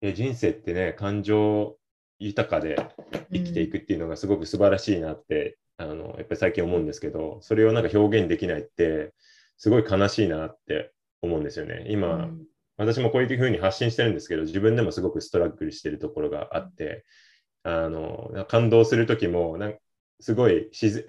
[0.00, 1.78] え人生ってね、感情
[2.20, 2.76] 豊かで
[3.32, 9.14] 生きていくっていうのがすごく素晴らしいなって、あのやっぱり最近思うんですけど、それをなんか表現できないって、
[9.56, 10.92] すごい悲しいなって
[11.22, 11.84] 思うんですよね。
[11.88, 12.44] ー今、うん
[12.78, 17.04] 私もこういうふうに発信してるんですけど、自分でもすごくストラッグルしてるところがあって、
[17.64, 19.78] あの感動するときもなんか、
[20.20, 21.04] すごい自然、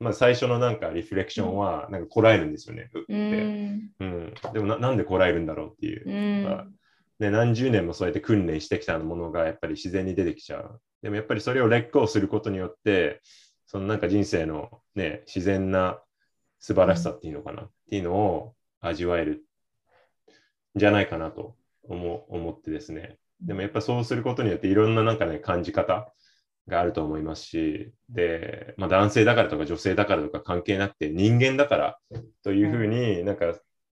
[0.00, 2.90] まあ、最初のなんかリフレクションはなんかこらえるんですよね。
[3.08, 6.10] うんうん、でもななんでこらえるんだろうっていうう。
[6.10, 6.66] んまあ
[7.18, 10.80] ね、何十年もそうやって訓練してきたものがやっぱり自然に出てきちゃう。
[11.02, 13.20] でもやっぱりそれを劣行することによって、
[13.66, 16.00] そのなんか人生のね、自然な
[16.60, 19.38] 素晴らしさっていうのかな、っていうのを味わえるん
[20.78, 23.18] じゃないかなと思う思ってですね。
[23.40, 26.12] でもやっぱそうすることによっていろんななんかね、感じ方
[26.66, 31.98] があると思いますし、で、まあ、男性だからとか女性だからとか関係なくて人間だから
[32.42, 33.54] というふうになんか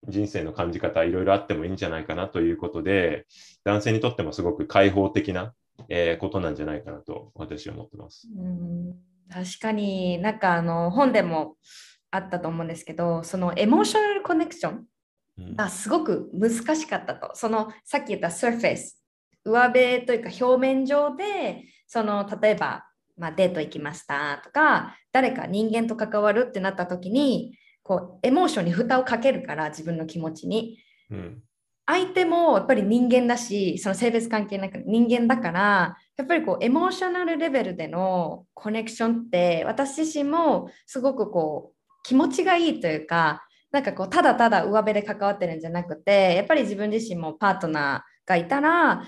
[0.09, 3.27] 人生の感じ方いろいろあってもいいんじゃないかなということで、
[3.65, 5.55] 男性にとってもすごく開放的な、
[5.89, 8.29] えー、ことなんじゃないかなと私は思ってます。
[8.37, 8.95] うん
[9.33, 11.57] 確かになんかあの本でも
[12.11, 14.85] あったと思うんですけど、そのエモーショナルコネクション
[15.39, 17.31] がすごく難しかったと。
[17.35, 19.03] そのさっき言ったサーフェイス、
[19.45, 30.79] 上辺というか表面上で、その例えば、まあ、デート行きましたとか、誰か人間と関わるってなった時に、こうエモーションに蓋をかけるから自分の気持ちに、
[31.11, 31.43] うん、
[31.87, 49.03] 相手もやっぱり人間だしその性別関係なく人間だからやっぱりこうエモーショナルレベルでのコネクションって私自身もすごくこう気持ちがいいというかなんかこうただただ上辺で関わってるんじゃなくてやっぱり自分自身もパートナーがいたら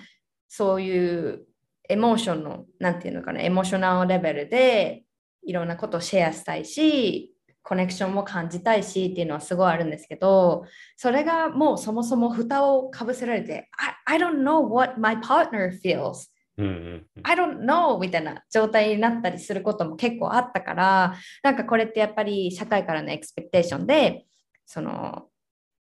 [0.48, 1.44] そういう
[1.88, 5.04] エモーションの何て言うのかなエモーショナルレベルで
[5.46, 7.34] いろんなことをシェアしたいし
[7.64, 13.70] コネクションも感じたいしっていうのはすごいあるんですけど、それがもうそもそも蓋をかぶせられて、
[14.04, 16.28] I, I don't know what my partner feels.
[17.22, 24.26] I don't know みたいな状態になったりすることも結構あったから、なんかこれってやっぱり社会からのエクスペクテーションで、
[24.66, 25.28] その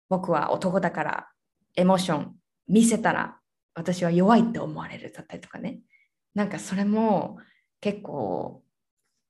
[0.09, 1.29] 僕は男だから
[1.74, 2.37] エモーション
[2.68, 3.39] 見せたら
[3.74, 5.81] 私は弱いって思われるだったりとかね。
[6.35, 7.39] なんかそれも
[7.81, 8.62] 結構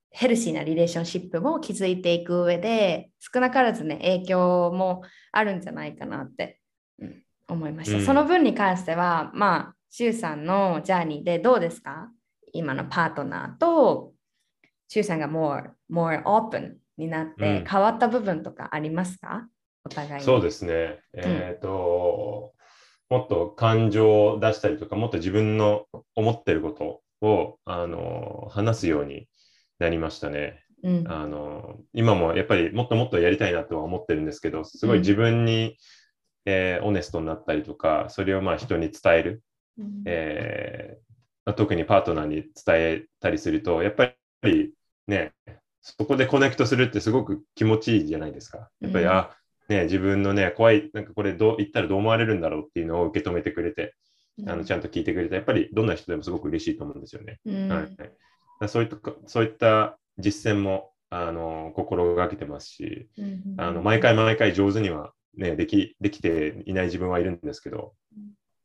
[0.09, 6.59] ヘルシーなリレーションシップも築いていく上で少なからずね影響もあるんじゃないかなって、
[6.99, 12.09] うん、思いました、うん、その分に関してはまあシュウさんのジャーニーでどうですか？
[12.53, 14.13] 今のパートナーと
[14.87, 19.49] シュウさんが more, more open になって変わった部分とかありますか、うん、
[19.85, 20.99] お互いそうですね。
[21.13, 22.53] えっ、ー、と、
[23.09, 25.85] もっと感情を出したりとかもっと自分の
[26.15, 29.27] 思ってることをあの話すように
[29.79, 30.63] なりましたね。
[30.83, 35.73] うん、あの今もやっぱりもっともっとやりたいなとは思ってるんですけどすごい自分に、うん、
[36.45, 39.43] えー、オネストになったりとかそれをまあ人に伝える、
[39.79, 44.71] うん、えー、特にパートナーに伝えたりするとやっぱり
[45.07, 45.33] ね
[45.97, 48.69] そこでコネクトするってすごく気持ちいいじゃないですか。
[48.81, 49.35] やっぱり、うん、あ
[49.69, 53.95] ね、自分のね怖いなんかこれどう言ったらどう思われるんだろうっていうのを受け止めてくれて、
[54.45, 57.39] あのちゃんと聞いてくれてやっぱりどんな人でもすごく嬉しいと思うんですよね。
[57.69, 58.67] はい。
[58.67, 63.09] そういったそういった実践もあの心がけてますし、
[63.57, 67.93] あの毎回毎回上手には、ね、できできていない自分はいるんですけど、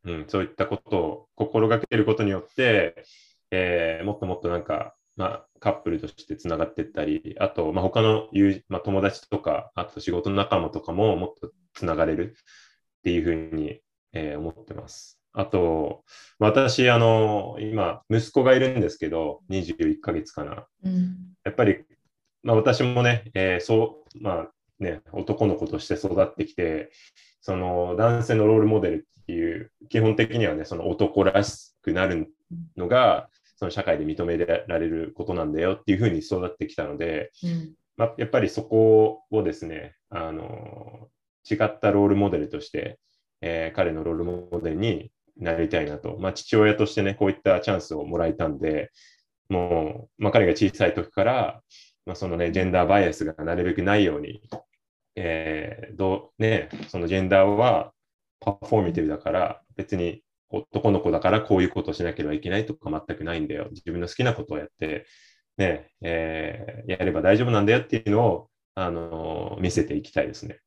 [0.05, 3.05] うん、そういったことを心がけることによって、
[3.51, 12.37] えー、もっともっとなんか、まあ、カップルとしてつながっていったり、あと、まあ、他の友、まあ、友達とか、あと仕事の仲間とかももっとつながれる
[13.01, 13.81] っていうふうに、
[14.13, 15.19] えー、思ってます。
[15.35, 16.05] あと、
[16.39, 20.67] 私、あの、今、息子がいるんですけど、21ヶ月かな。
[20.85, 21.85] うん、やっぱり、
[22.43, 26.91] まあ、私もね、えー、そう、まあね、男の子として育ってきて、
[27.41, 32.29] その男性のロールモデルっていう、基本的にはね、その男らしくなる
[32.77, 33.29] のが、
[33.63, 41.09] その社会で認められることなんだよっていうふうに育ってきたので、うん、まあ、やっぱりそこをですね、あの
[41.49, 42.99] 違ったロールモデルとして、
[43.41, 46.17] えー、彼のロールモデルになりたいなと。
[46.19, 48.91] まあ、父親としてね、こういったチャンスをもらえたんで、
[49.49, 51.63] もう、まあ、彼が小さい時から、
[52.05, 54.43] まあ、そのね、ジェンダーバイアスがなるべくないように、
[55.15, 57.93] えー、どう、ね、そのジェンダーは
[58.41, 63.69] パフォーミティブだから、別に男の子だからこういうことしなければいけないとか全くないんだよ。
[63.71, 65.07] 自分の好きなことをやって、
[65.57, 70.61] ね、えー、やれば大丈夫なんだよっていうのを、あのー、見せていきたいですね。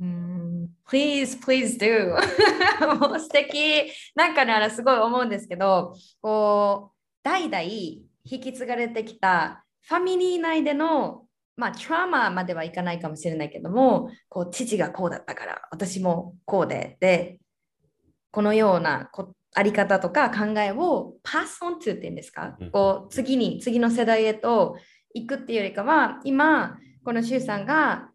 [0.00, 2.14] うん please, please do
[2.98, 11.26] もう素敵なんかね、すごい思うんですけど、こう、代々引き継がれてきたファミリー内での、
[11.56, 17.38] まあ、トラウマまではいかないかもしれないけども、こう、父がこうだったから、私もこうで、で、
[18.30, 24.76] このようなこあり方とか考えをパスオントゥっていうんですか、こう次に次の世代へと
[25.14, 28.10] 行くっていうよりかは今この周さんが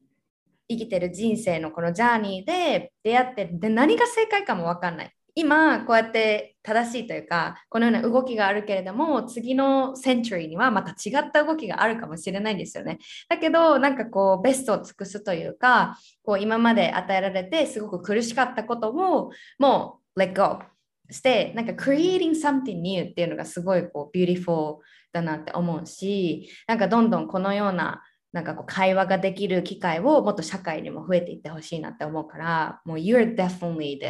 [0.69, 5.11] 生きてる人生のこのジャーニーで出会ってで何が正解かも分かんない。
[5.35, 12.99] 今こうやって正しいというかこのような動きがあるけれども次のセンチュリーにはまた違った動きがあるかもしれないんですよね。
[13.29, 20.63] だけどなんかこうベストを尽くすというかこう今まで与えられてすごく苦しかったことももう let go
[21.09, 24.77] してなんか creating something new っていうのがすごいこう beautiful
[25.11, 28.01] だなって思うしなんかどんどんこのような
[28.33, 34.07] なんかこう会話ができる機会をもっと社会にも増えていってほしいなって思うから、もう you're definitely the,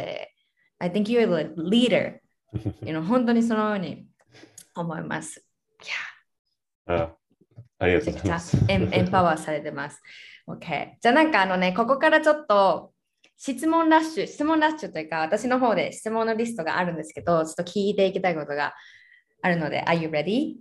[0.78, 2.20] I think you're the leader
[2.82, 4.06] you know 本当にそのように
[4.74, 5.44] 思います。
[6.88, 7.10] いやあ
[7.78, 8.56] ありがとうございます。
[8.68, 10.00] エンパワーされてます。
[10.48, 10.92] OK。
[11.02, 12.93] じゃあなんかあのね、ここからちょっと
[13.36, 18.74] 質問ラッシュ、質問ラッシュというか、私の方で質問のリストがあるんですけど、ちょっと聞いていきたいことが
[19.42, 20.56] あるので、Are you ready?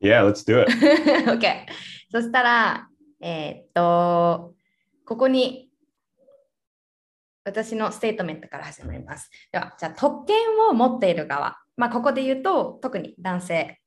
[0.00, 0.70] Yeah, let's do it.
[1.30, 1.66] OK。
[2.10, 2.88] そしたら、
[3.20, 4.54] えーっと、
[5.04, 5.70] ここに
[7.44, 9.30] 私のステートメントから始まります。
[9.50, 10.36] では、じゃあ特権
[10.68, 11.56] を持っている側。
[11.76, 13.80] まあ、ここで言うと、特に男性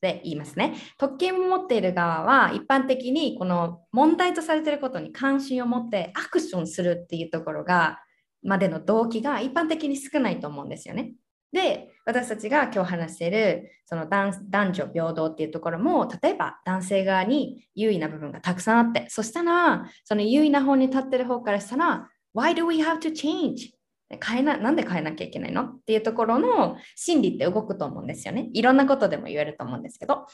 [0.00, 0.74] で言いますね。
[0.98, 8.00] 特権を持っている側は、一般的にこの問題とされていることに関心を持ってアクションするっていうところが、
[8.42, 11.14] までの動機が一般的に少ないと思うんですよね。
[11.52, 23.75] で、私たちが今日話しているその男男女平等っていうところも、例えば男性側に優位な部分がたくさんあって、そしたら、その優位な方に立ってる方からしたら、Why do we have to change?
[24.24, 25.62] 変えななんで変えなきゃいけないの？
[25.62, 28.48] っていうところの心理って動くと思うんですよね。
[28.52, 30.26] いろんなことでも言えると思うんですけど。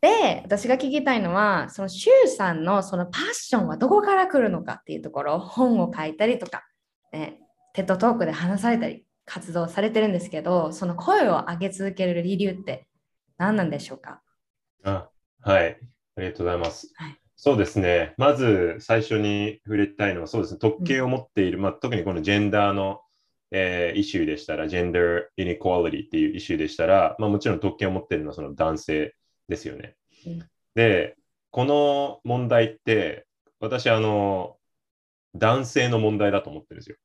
[0.00, 6.64] で、私が聞きたいのは、その周さんのそのパッションはどこから来るのかっていうところ、本を書いたりとか、
[7.12, 7.40] ね、
[7.74, 12.86] TED Talk で話されたり、活動されてるんですけど、その声を上げ続ける理由って
[13.36, 14.22] 何なんでしょうか？
[14.84, 15.10] あ
[15.42, 15.78] はい。
[16.16, 16.92] ありがとうございます。
[16.96, 18.14] はいそうですね。
[18.16, 20.58] まず最初に触れたいのは、そうですね。
[20.58, 23.00] 特権を持っている、まあ、特にこのジェンダーの、
[23.50, 29.14] えーイシューでしたら、 gender inequality っていうイシューでしたら、まあ、もちろん特権を持っているのはその男性
[29.48, 29.96] ですよね。
[30.26, 31.16] うんで、
[31.50, 33.26] この問題って、
[33.58, 34.58] 私、あの、
[35.34, 36.96] 男性の問題だと思ってるんですよ。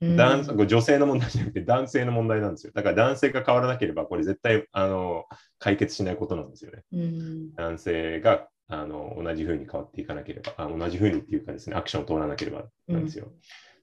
[0.00, 2.72] 男これ女性の問題じゃなくて男性の問題なんですよ。
[2.74, 5.24] だから男性が変わらなければ、これ絶対あの
[5.58, 6.82] 解決しないことなんですよね。
[6.92, 13.32] うん男性があの同じ風に変わっていかなければ、あ同じ風にっていうかですね、アクションを取らなければなんですよ。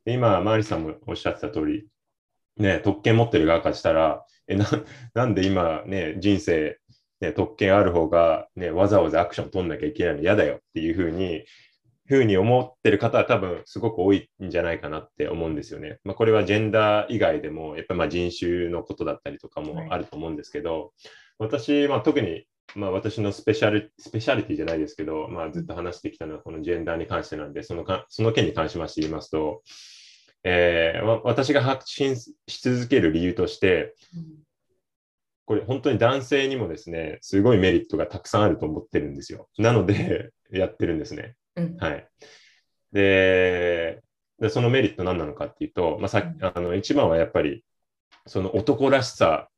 [0.05, 1.87] で今、マーリさんもおっしゃってた通り、
[2.57, 4.65] ね、特権持ってる側からしたら、えな
[5.13, 6.77] なんで今、ね、人生、
[7.21, 11.45] ね、特権ある方が、ね、わざわざアクション取んなきゃいけないの嫌だよっていう風に、
[12.05, 15.99] ふうに思ってる方は多分すごく多いんじゃないかなって思うんですよね。
[16.03, 20.93] まあ、これはジェンダー以外でも、やっぱりまあ人種のことだったりとかもあると思うんですけど、
[21.39, 22.45] 私、まあ、特に
[22.75, 29.61] まあ、私のスペシャルスペシャリティじゃないですけど、まあ、ずっと話してきたのはこのジェンダーに関してなんで、そのかその件に関しまして言いますと、
[30.43, 33.95] えーわ私が発信し続ける理由として、
[35.45, 39.49] これ本当に男性にもですね、すごいメリットがたくさんあると思ってるんですよ。
[39.57, 41.35] なので、 やってるんですね。
[41.55, 42.07] うんはい。
[42.91, 44.01] で、
[44.39, 47.63] でそのメリット何なのかっていうと、まあ、さっきあの一番はやっぱり、
[48.27, 49.51] その男らしさっ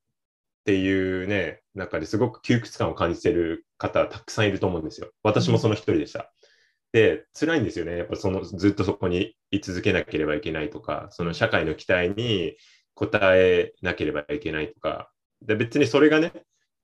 [0.66, 5.12] ていうね、中ですごく窮屈感を感じてる方たくさんいると思うんですよ。
[5.22, 6.34] 私もその一人でした。
[6.96, 7.98] で、辛いんですよね。
[7.98, 12.56] やっぱそのずっとそこに居続けなければいけないとか、その社会の期待に
[12.96, 16.32] 応えなければいけないとか、で別にそれがね、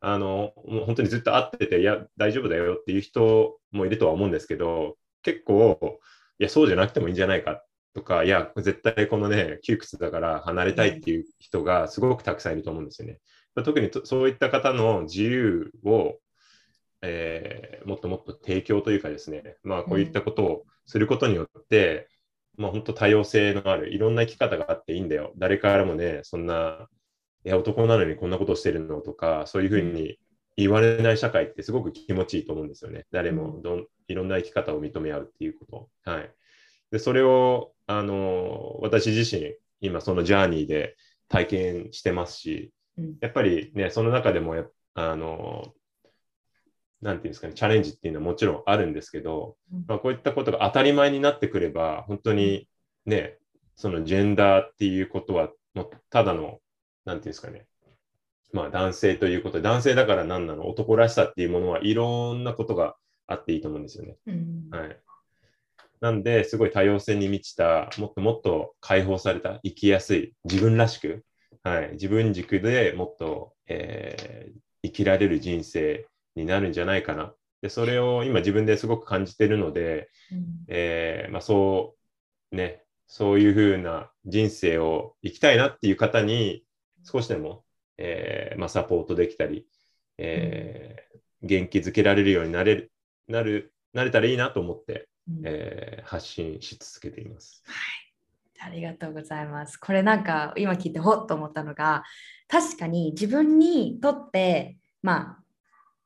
[0.01, 5.99] あの、もう本当にずっと会ってて、いや、大丈夫だよっていう人もいるとは思うんですけど、結構、
[6.39, 13.20] いや、そうじゃなくてもいいんじゃないかとか、いや、絶対このね、窮屈だから離れたいっていう人がすごくたくさんいると思うんですよね。
[13.64, 16.18] 特にそういった方の自由を、
[17.02, 22.10] えーもっともっと提供というかですね、まあ、こういったことをすることによって、
[22.58, 25.34] まあ、本当多様性のある、いろんな生き方があっていいんだよ。
[25.38, 26.88] 誰からもね、そんな、
[27.43, 30.20] いや、男なのにこんなことしてるのとか、そういうふうに
[30.58, 33.06] 言われない社会ってすごく気持ちいいと思うんですよね。
[33.12, 36.12] 誰もどんいろんな生き方を認め合うっていうこと。
[36.12, 36.32] はい。
[36.91, 40.95] で、それを、あの、私自身、今そのジャーニーで
[41.30, 45.74] 体験してますし、うんやっぱりね、その中でもや、あの、
[47.02, 52.68] なんていうんですかね、チャレンジっていうのはもちろんあるんですけど、うんまあ、こういったことが当たり前になってくれば、本当に
[53.06, 53.38] ね、
[53.76, 56.60] そのジェンダーっていうことは、もうただの、
[57.06, 57.66] なんていうんですかね、
[58.54, 62.95] まあ男性ということで、男性だから何なの、男らしさっていうものはいろんなことが
[63.26, 64.18] あっていいと思うんですよね。
[64.28, 64.97] うんはい。
[66.02, 71.24] なんで、すごい多様性に満ちた、もっともっと解放された、生きやすい、自分らしく、
[71.64, 77.34] はい、自分軸でもっと、えー生きられる人生になるんじゃないかな。
[77.61, 81.95] で、それを今自分ですごく感じてるので、うんえーまあ、そ
[82.51, 86.65] う、ね、そういうふうな人生を生きたいなっていう方に
[87.03, 87.63] 少しでも、
[87.97, 89.67] えーまあ、サポートできたり、
[90.17, 91.11] えー
[91.43, 92.91] 元気づけられるようになれる、
[93.27, 97.63] なる、なれたらいいなと思って、うんえー発信し続けています。
[98.63, 99.77] ありがとうございます。
[99.77, 102.03] これなんか今聞いてほっと思ったのが
[102.47, 105.41] 確かに自分にとってまあ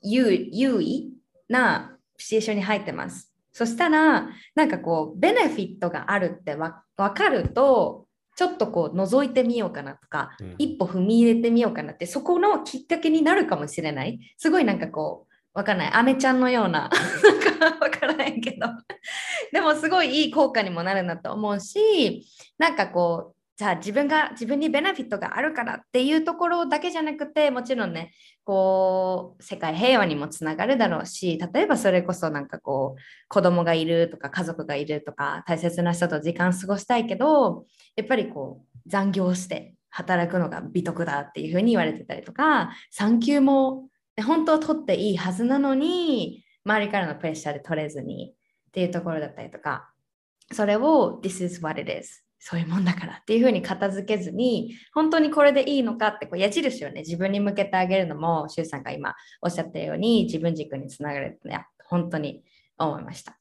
[0.06, 1.12] 優優位
[1.50, 3.32] なシチュエーションに入ってます。
[3.52, 10.56] そしたらなんかこうベネフィットがあるってわ分かるとちょっとこう覗いてみようかなとか、うん。
[10.58, 14.20] 一歩踏み入れてみようかなってそこのきっかけになるかもしれない。
[14.38, 15.94] すごいなんかこうわかんない。
[15.94, 16.90] アメちゃんのような
[17.60, 18.68] なんかわからないけど。
[19.54, 22.28] でもすごいいい効果にもなるなと思うし
[22.58, 28.12] なんかこうじゃあ自分が自分にベネフィットがあるからっていうところだけじゃなくてもちろんね
[28.44, 43.88] こう世界平和にもつながるだろうし例えばそれこそなんかこう子供がいるとか家族がいるとか大切な人と時間過ごしたいけどやっぱりこう残業して働くのが美徳だっていうふうに言われてたりとか産休も
[44.22, 48.34] 本当は取っていいはずなのに周りからのプレッシャーで取れずに
[48.68, 49.90] っていうところだったりとか
[50.52, 62.44] それを This is what it is そういうもんだからっていうふうに片付けずに本当にこれでいいのかってこう矢印をね自分に向けてあげるのも周さんが今おっしゃったように自分軸につながるってね本当に
[62.78, 63.36] 思いました。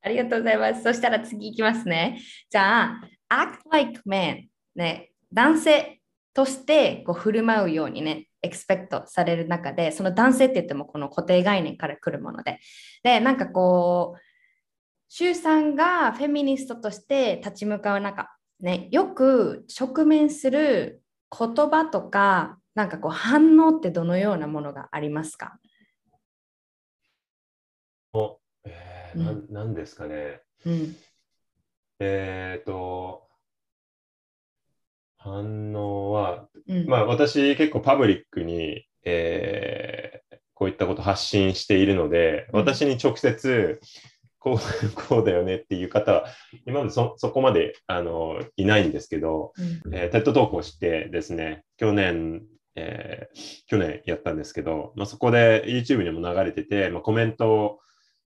[0.00, 0.82] ありがとうございます。
[0.82, 2.22] そしたら次いきますね。
[2.48, 3.00] じゃあ、
[3.30, 6.00] act like man、ね、男性
[6.32, 12.60] としてこう振る舞うようにね、エクスペクトされる中で、その男性って言ってもこの固定概念から来るもので、
[13.02, 14.23] で、なんかこう、
[15.08, 18.28] 周さんがフェミニストとして立ち向かう中、
[18.60, 21.02] ね、よく直面する
[21.36, 25.58] 言葉とか、なんかこう反応ってどのようなものがありますか？
[28.64, 30.40] えーなんなんですかね。
[30.66, 30.96] うん。
[32.00, 33.28] えっ、と、
[35.18, 36.86] 反応は、うん。
[36.86, 43.80] まあ私結構パブリックに、えーこういったこと発信しているので、うん私に直接
[44.44, 44.58] こう
[45.08, 46.26] こうだよねっていう方は
[46.66, 49.54] 今までそそこまであのいないんですけど、
[49.86, 52.42] うんえー、 TED Talk をしてですね、去年、
[52.76, 57.80] えー去年やったんですけど、まあ、そこで YouTube にも流れてて、まあ、コメント、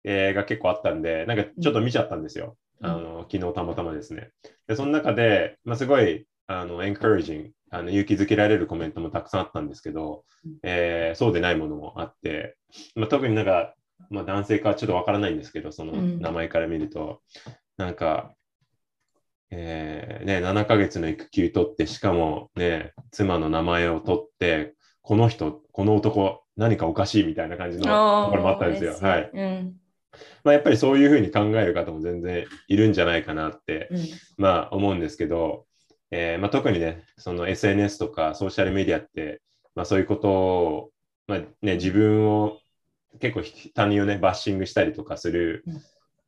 [0.04, 2.58] えーが結構あったんで、なんかちょっと見ちゃったんですよ。
[2.82, 4.32] うんあの昨日たまたまですね。
[4.68, 12.56] で、その中で、まあ、すごいあの encouraging あの勇気づけられるコメントもたくさんあったんですけど、うんえーそうでないものもあって、
[12.96, 13.76] まあ、特になんか、
[14.10, 17.22] まあ、男性かちょっとわからないんですけど、そのうん名前から見ると、
[17.78, 18.34] なんか、
[19.52, 28.98] えーね、7ヶ月の育休取って、しかもね、妻の名前を取って、この人、この男、何かおかしいみたいな感じのところもあったんですよ。
[29.02, 29.32] はい。
[29.34, 29.76] うん。
[30.44, 34.06] まあ、やっぱりそういうふうに考える方も全然いるんじゃないかなって、うん。
[34.38, 35.66] まあ思うんですけど、
[36.12, 39.42] えーまあ、特にね、その SNS とかソーシャルメディアって、
[39.76, 40.90] まあ、そういうことを、
[41.28, 42.60] まあね、自分を
[43.20, 45.64] 結構ひ他人をね、バッシングしたりとかする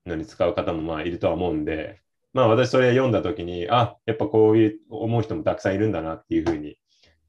[0.06, 2.02] のに使う方もまあいるとは思うんで、
[2.34, 6.78] まあ私それ読んだときに、あ、やっぱこういう思う人もたくさんいるんだなっていうふうに、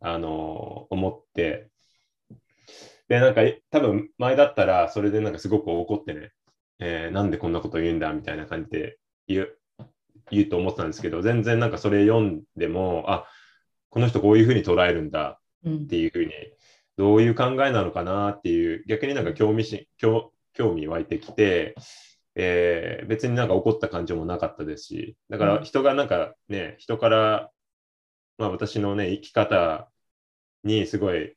[0.01, 1.69] あの思って、
[3.09, 6.33] で、なんか多分前だったらそれでなんかすごく怒ってね、
[6.79, 8.99] えーなんでこんなこと言うんだみたいな感じで
[9.29, 9.59] 言う
[10.31, 13.27] 言うと思ってたんですけど、全然なんかそれ読んでも、あ、
[13.91, 16.33] この人こういうふうに捉えるんだうんっていうふうに、
[16.97, 21.74] どういう考えなのかなっていう、逆になんか興味し興興味湧いてきて、
[22.34, 27.51] えー別になんか怒った感情もなかったですし、だから人がなんかね、人から、
[28.38, 29.88] まあ私のね、生き方
[30.64, 31.34] にすごい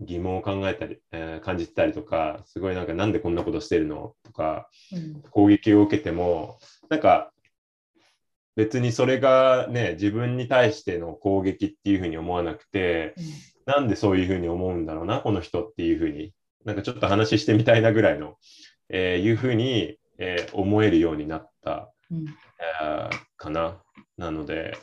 [0.00, 4.14] 疑問を考えたり、えー感じてたりとか、すごいなんかなんでこんなことしてるの？
[4.22, 5.22] とか、うん。
[5.30, 7.32] 攻撃を受けても、なんか
[8.54, 13.14] 別にそれがね、自分に対しての攻撃っていうふうに思わなくて、
[13.66, 16.32] なんでそういうふうに思うんだろうな、この人っていうふうに、
[16.64, 18.36] なんかちょっと話してみたいなぐらいの、
[18.88, 23.82] えーいうふうに、えー思えるようになった、うんえーかな。
[24.16, 24.76] なので、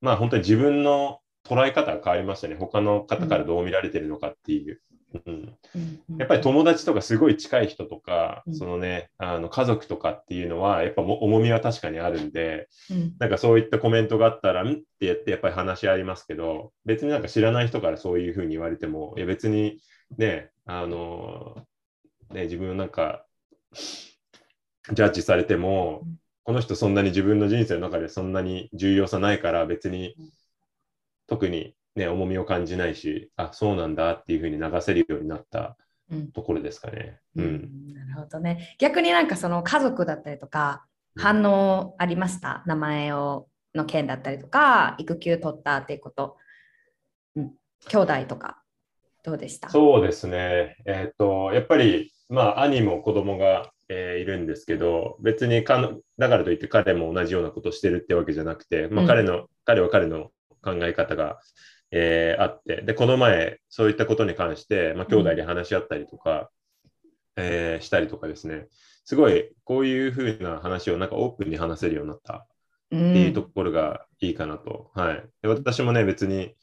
[0.00, 2.56] まあ本当に自分の捉え方が変わりましたね。
[2.56, 4.80] 他の方からどう見られてるのかっていう。
[5.12, 5.78] うん、う
[6.14, 8.54] んやっぱり友達とかすごい近い人とか、うん。
[8.54, 13.14] そのね、あの家族とかっていうのは、やっぱも重みは確かにあるんで、うん。
[13.18, 14.72] なんかそういったコメントがあったら、ん？
[14.72, 19.80] って言ってやっぱり話し合いますけど、別になんか知らない人からそういうふうに言われても、いや別に
[20.18, 21.66] ね、あの、
[22.30, 23.24] ね、自分なんか、
[24.92, 30.30] ジャッジされてもうん、この人そんなに自分の人生の中でそんなに重要さないから、別にうん。
[31.26, 35.76] 特にね、重みを感じないし、あ、そうなんだっていうふうに流せるようになった
[36.10, 37.20] うんところですかね。
[37.36, 37.42] う。
[37.42, 37.46] うん
[37.90, 38.76] んなるほどね。
[38.78, 40.84] 逆になんかその家族だったりとか、
[41.16, 42.62] 反応ありました？
[42.66, 46.36] 名前をの件だったりとか、育休取ったっていうこと。
[47.36, 47.52] うん、
[47.88, 48.62] 兄弟とか、
[49.22, 49.70] どうでした？
[49.70, 50.76] そうですね。
[50.86, 60.30] えっ、と、やっぱり、まあ、兄も子供が、えーいるんですけど、別にかのだからといって彼も同じようなことをしてるってわけじゃなくて、まあ、うん彼の、彼は彼の
[60.62, 61.40] 考え方が、
[61.92, 66.50] えーあって、で、この前、そういったことに関して、まあ、兄弟で話し合ったりとか、
[67.36, 68.66] えーしたりとかですね、
[69.04, 72.46] すごい、こういうふうな話をなんかオープンに話せるようになった、
[72.86, 74.90] っていうところがいいかなと。
[74.94, 76.54] はい、で私もね、別に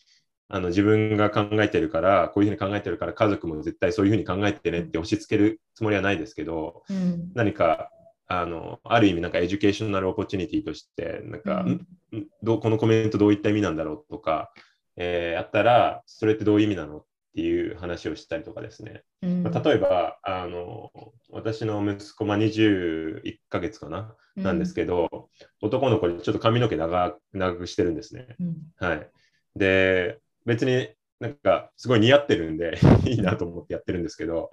[0.50, 7.90] あの自分が考えてるから、こういうふうに考えてるから、家族も絶対そういうふうに考えてねって押し付けるつもりはないですけど、うん、何か
[8.28, 11.66] あのある意味、なんか educational opportunity として、なんか、
[12.12, 14.52] うん、どこのコメントどういった意味なんだろうとか、
[14.98, 19.04] えー、やったら、それってどういう意味なのっていう話をしたりとかですね。
[19.22, 20.92] うん、まあ、例えばあの、
[21.30, 25.30] 私の息子、まあ、21ヶ月かな、なんですけど、
[25.62, 28.36] 男の子にちょっと髪の毛長長くしてるんですね。
[28.78, 29.10] はい。
[29.56, 30.90] で、別に
[31.20, 34.52] なんかすごい似合ってるんで いいなと思ってやってるんですけど、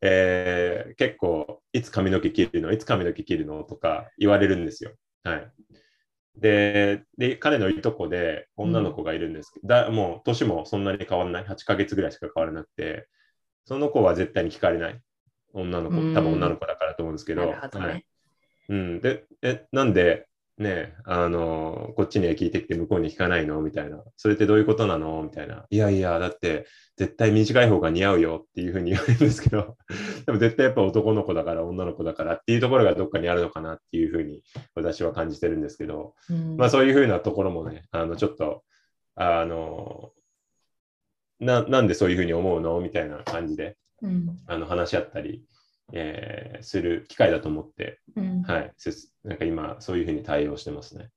[0.00, 2.72] えー、結構、いつ髪の毛切るの？
[2.72, 3.64] いつ髪の毛切るの？
[3.64, 4.92] とか言われるんですよ。
[5.24, 5.52] はい。
[6.40, 13.08] で、で彼のいとこで女の子がいるんですけど、うん、だもう年もそんなに変わらない、8ヶ月ぐらいしか変わらなくて、
[13.64, 15.00] その子は絶対に聞かれない。
[15.52, 17.48] 女の子、多分女の子だからと思うんですけど。
[17.48, 18.04] はい、
[18.68, 20.28] うん、でえ、なんで、
[20.58, 23.60] ね、あの、こっちに聞いてきて向こうに聞かないの？
[23.60, 24.02] みたいな。
[24.16, 25.22] それってどういうことなの？
[25.22, 25.66] みたいな。
[25.70, 29.76] いやいや、だって絶対短い方が似合うよっていうふうに言われるんですけど、
[30.26, 34.42] でも絶対やっぱ男の子だから女の子だからっていうところがどっかにあるのかなっていうふうに
[34.74, 38.64] 私は感じてるんですけど、うん、まあそういうふうなところもね、あの、ちょっと、
[39.14, 40.10] あの、
[41.38, 42.80] ななんでそういうふうに思うの？
[42.80, 45.44] みたいな感じで、うん、あの話し合ったり、
[45.92, 48.72] えー、する機会だと思って、うん、はい、
[49.24, 51.10] なんか今そういうふうに対応してますね。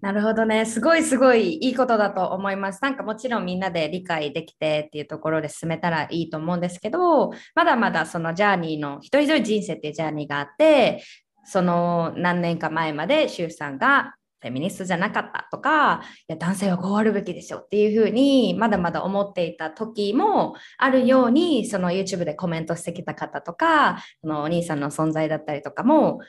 [0.00, 0.64] なるほどね。
[0.64, 2.82] すごいすごいいいことだと思います。
[2.82, 11.02] なんかもちろんみんなで理解できてっていうところで進めたらいいと思うんですけど、まだまだそのジャーニーの一人一人人生っていうジャーニーがあって、
[11.44, 14.14] その何年か前まで周さんが
[14.46, 26.20] フェミニストじゃなかったとか、いや男性はこうあるべきでしょっていうふうにまだまだ思っていた時もあるように、その YouTube でコメントしてきた方とか、そのお兄さんの存在だったりとかも、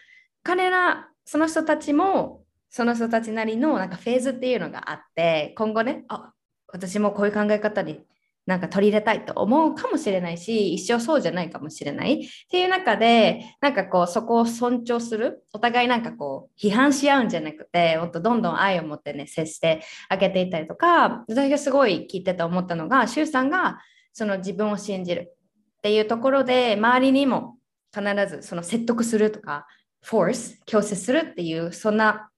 [0.44, 6.32] 彼ら、その人たちもその人たちなりのなんかフェーズっていうのがあって、今後ね、あ
[6.68, 8.06] 私もこういう考え方に
[8.48, 12.14] なんか取り入れたいと思うかもしれないし、一生そうじゃないかもしれない。
[12.14, 23.80] っていう中で、なんかこう、そこを尊重する、お互いなんかこう、批判し合うんじゃなくて、もっとどんどん愛を持ってね、接してあげていったりとか、私がすごい聞いてて思ったのが、周さんが
[24.14, 25.34] その自分を信じる。
[25.80, 27.58] っていうところで、周りにも
[27.94, 29.68] 必ずその説得するとか、
[30.02, 32.30] フォース、強制するっていう、そんな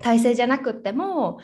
[0.00, 1.38] 体制じゃなくっても、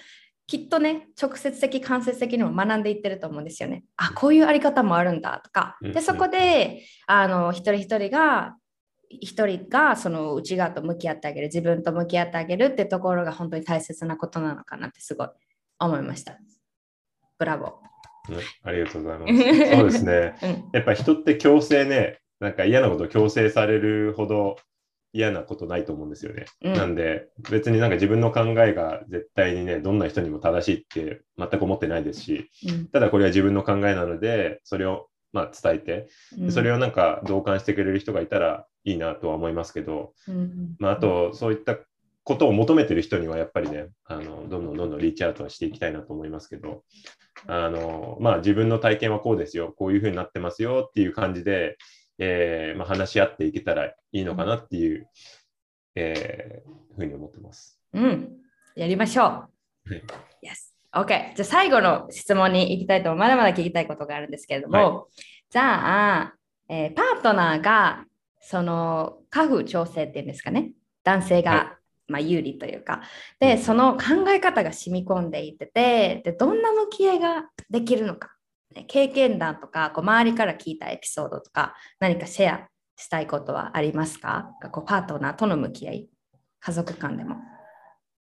[0.48, 3.84] きっとね、直接的、間接的にも学んでいってると思うんですよね。
[3.98, 5.76] あ、こういうあり方もあるんだとか。
[5.82, 8.56] で、そこで、あの、一人一人が、
[9.10, 15.28] 一人がその内側と向き合ってあげる、自分と向き合ってあげるってところが本当に大切なことなのかなってすごい
[15.78, 16.38] 思いました。
[17.38, 17.70] ブラボー。
[18.62, 19.76] ありがとうございます。
[19.76, 20.34] そうですね。
[20.42, 24.56] うん、やっぱ人って強制ね、なんか嫌なことを強制されるほど
[25.12, 26.46] 嫌なことないと思うんですよね。
[26.62, 40.12] うん、なんで別になんか自分の考えが絶対にねどんな人にも正しいって全く思ってないですし、うん、ただこれは自分の考えなのでそれをまあ伝えて、うん、それをなんか同感してくれる人がいたらいいなとは思いますけど、
[40.78, 41.76] まあ、あとそういった
[42.28, 46.82] ことを求めてる人にはやっぱりねあのどんどんどんどんリーチアウトはしていきたいなと思いますけど
[47.46, 51.78] あのまあ自分の体験はこうですよこういうふうになってますよっていう感じで
[52.18, 55.06] えーまあ、話し合っていけたらいいのかなっていう、うん、
[55.94, 57.80] えー、ふうに思ってます。
[57.92, 58.36] うん、
[58.74, 59.24] やりましょう。
[59.24, 59.48] は
[59.90, 60.02] い、
[60.42, 60.68] yes.
[60.92, 61.34] OK。
[61.34, 66.34] じゃあ最後の質問に行きたいとまだまだ聞きたいことがあるんですけれども、はい、じゃあ、
[66.68, 68.04] えー、パートナーが
[68.40, 70.72] その家父調整っていうんですかね、
[71.04, 73.02] 男性が、はい、まあ、有利というか、
[73.40, 78.37] で、その考え方が染み込んでいってて、でどんな向き合いができるのか
[78.86, 84.50] 経験談とかこう周りから聞いたエピソードとか何かシェアしたいことはありますか？
[84.72, 86.08] こうパートナーとの向き合い
[86.60, 87.36] 家族間でも。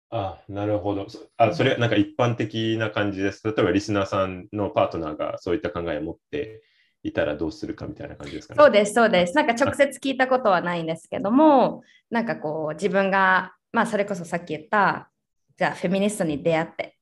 [0.10, 1.08] あなるほど。
[1.38, 3.42] あそれなんか一般的な感じです。
[3.46, 6.62] 例えばリスナーさんのパートナーがそういった考えを持って
[7.02, 8.62] いたらどうするかみたいな感じですかね。
[8.62, 9.36] そうです、そうです。
[9.36, 15.10] なんか直接聞いたことはないんですけども、なんかこう自分が、まあそれこそさっき言った、
[15.58, 16.93] じゃあフェミニストに出会って、あ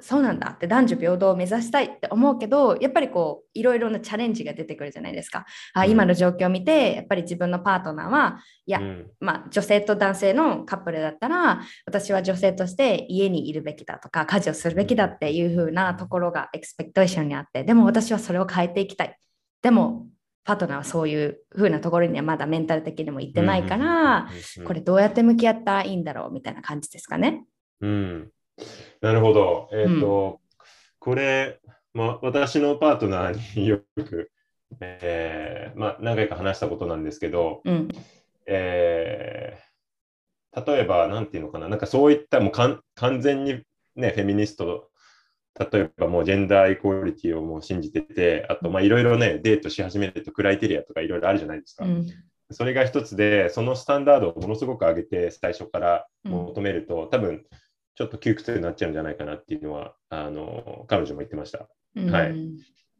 [0.00, 0.50] そうなんだ。
[0.50, 19.16] って男女平等を目指したいって思うけどやっぱりこういろいろなチャレンジが出てくるじゃないですか、あ今の状況を見てやっぱり自分のパートナーはいや、うん、まあ、女性と男性のカップルだったら私は女性として家にいるべきだとか家事をするべきだっていう風なところがエクスペクテーションにあってでも私はそれを変えていきたい。
[19.62, 20.06] でも
[20.44, 24.30] パートナーはそういう風なところにはまだメンタル的にも行ってないから、
[24.64, 27.44] これどうやって向き合ったらいいんだろうみたいな感じですかね。
[27.82, 28.30] うん
[29.00, 29.68] なるほど。
[29.72, 30.56] えっ、ー、と、うん、
[30.98, 31.60] これ、
[31.94, 34.30] まあ、私のパートナーによく、
[34.80, 37.88] えーまあ、何回か話したことなんですけど、うん、
[38.46, 39.58] え
[40.66, 43.62] 例えば、なんていうのかな、なんかそういったもう完全に
[43.96, 44.90] ね、フェミニスト、
[45.58, 51.84] 例えばもうジェンダーイコーリティをもう信じてて、あとまあいろいろね、デートし始めるとクライテリアとかいろいろあるじゃないですか。
[51.84, 52.06] うん。
[52.50, 57.44] それが一つで、そのスタンダードをものすごく上げて最初から求めると、多分
[57.98, 61.68] ちょっと窮屈になっちゃうんじゃないかなっていうのは、あの彼女も言ってました。
[61.96, 62.10] うん。
[62.12, 62.34] はい。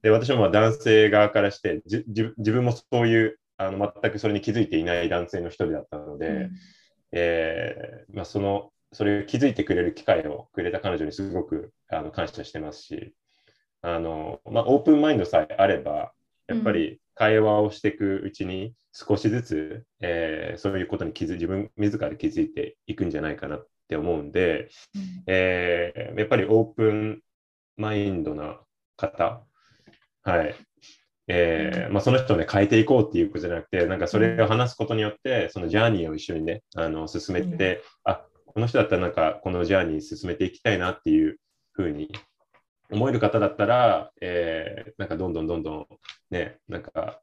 [0.02, 6.50] で、私もまあ男性側からして、じ自自分もそういうあの全くそれに気づいていない男性の一人だったので、うん。
[7.12, 13.14] えーまあ、そのそれを気づいてくれる機会をくれた彼女にすごくあの感謝してますし、
[13.82, 16.10] あのまあ、オープンマインドさえあれば、
[16.48, 24.68] やっぱり会話をしていくうちに少しずつ、えーそういうことに気づ自分自ら気づいていくんじゃないかなって思うんで、
[25.26, 27.22] えーやっぱりオープン
[27.76, 28.60] マインドな
[28.96, 29.44] 方、
[30.22, 30.54] はい。
[31.28, 41.38] えーまあ、その人をね、変えていこうっていうことじゃなくて、なんかそれを話すことによって、そのジャーニーを一緒にね、あの進めて、あこの人だったらなんかこのジャーニー進めていきたいなっていう
[41.72, 42.10] ふうに
[42.90, 45.86] 思える方だったら、えーなんかどんどんどんどん
[46.30, 47.20] ね、なんか、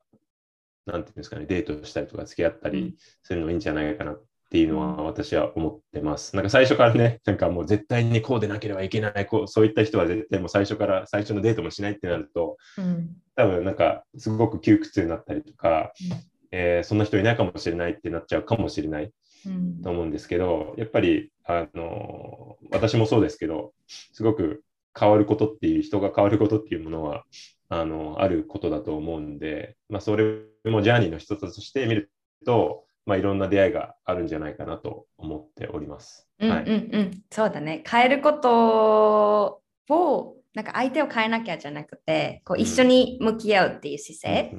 [0.85, 4.13] なんていうんですかね、デートしたりとか付き合ったりするのいいんじゃないかな。
[4.13, 6.35] っていうのは私は思ってます。
[6.35, 13.09] なんか最初からね、なんかもう絶対にこうでなければいけない、こうそういった人は絶対もう最初から最初のデートもしないってなると、うん。
[13.35, 16.17] 多分なんかすごく窮屈になったりとか、うん。
[16.51, 19.11] えーそんな人いないかもしれないってなっちゃうかもしれない
[19.45, 19.81] うん。
[19.81, 24.63] と思うんですけど、やっぱり、あの私もそうですけど、すごく
[24.97, 27.25] 変わることっていう、人が変わることっていうものは、
[27.69, 32.11] あのあることだと思うんで、まあ、それもジャーニーの一つとして見る
[32.45, 36.27] と、まあ、いろんな出会いがあるんじゃないかなと思っております。
[36.39, 37.83] うんうんはい、うん、そうだね。
[37.89, 44.51] 変えることを、なんか相手を変えなきゃじゃなくて、こううん一緒に向き合うっていう姿勢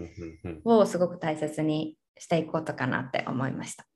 [0.64, 3.86] をすごく大切にしていくことかなって思いました。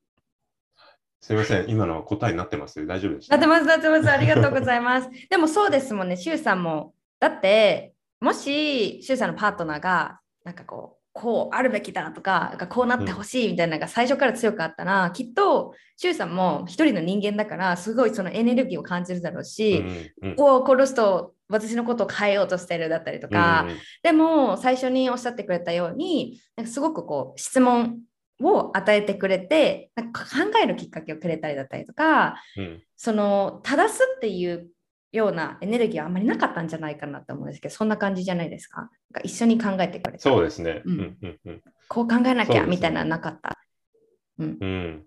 [1.20, 3.36] すみません、今の答えになってます大丈夫でした？
[3.36, 4.08] なってます、なってます。
[4.10, 5.10] ありがとうございます。
[5.28, 6.94] でもそうですもんね、シュウさんも。
[7.20, 19.84] だって、もし、シュウさんのパートナーが、なんかこう、こうあるべきだとか、こうなってほしいみたいなのが最初から強かったら、きっと、シュウさんも一人の人間だから、すごいそのエネルギーを感じるだろうし、
[20.22, 23.76] うんうんこう、この人、私のことを変えようとしてるだったりとか、うん。
[24.02, 27.98] でも最初におっしゃってくれたようになんかすごくこう質問
[28.40, 30.28] を与えてくれてなんか考
[30.62, 32.82] えるきっかけをくれたりだったりとかうん。
[32.96, 34.68] その正すっていう
[35.12, 38.82] ようなエネルギーはあんまりなかったんじゃないかなと思うんですけどそんな感じじゃないですか？
[38.82, 40.22] なんか一緒に考えてくれた。
[40.22, 40.82] そうですね。
[40.84, 41.62] ううんんうんうん。
[41.88, 42.60] こう考えなきそうですね。
[42.60, 43.58] ゃみたいなのなかった。
[44.38, 45.04] うん。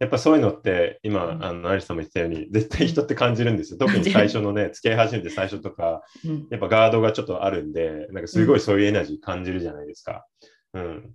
[0.00, 1.44] やっぱそういうのって今、うん。
[1.44, 3.78] あのアリスさんも言ったように絶対人って感じるんですよ。
[3.78, 6.46] 特に最初のね付き合い始めて最初とかうん。
[6.50, 10.26] やっぱガードがちょっとあるんでなんかすごいそういうエナジー感じるじゃないですか。
[10.74, 11.02] うん。
[11.02, 11.08] だ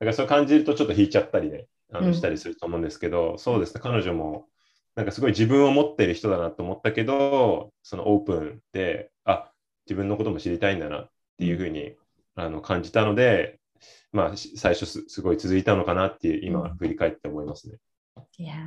[0.00, 2.06] からそう感じるとちょっと引いちゃったりねあうん。
[2.06, 3.80] のしたりすると思うんですけど、そうですね。
[3.82, 4.46] 彼女も
[4.94, 9.50] なんかすごい自分を持ってる人だなと思ったけどそのオープンであ
[9.86, 11.94] 自分のことも知りたいんだなっていうふうに
[12.34, 13.58] あの感じたので、
[14.12, 17.76] まあし最初すすごい続いたのかなっていう今うん振り返って思いますね。
[18.38, 18.58] いやー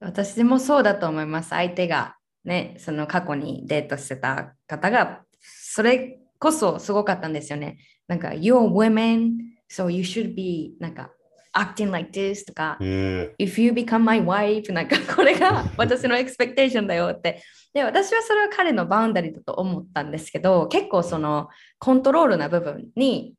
[0.00, 1.50] 私もそうだと思います。
[1.50, 2.16] 相手が
[2.46, 7.78] ね、その過去にデートしてた方が、それこそすごかったんですよね。
[8.06, 9.32] なんか、You're women,
[9.68, 11.10] so you should be なんか
[11.56, 17.42] acting like this とか、へ If you become my wife なんか これが私のエクスペクテーションだよって。
[17.72, 21.48] で、私はそれは彼のバウンダリーだと思ったんですけど、結構その
[21.78, 23.34] コントロールな部分に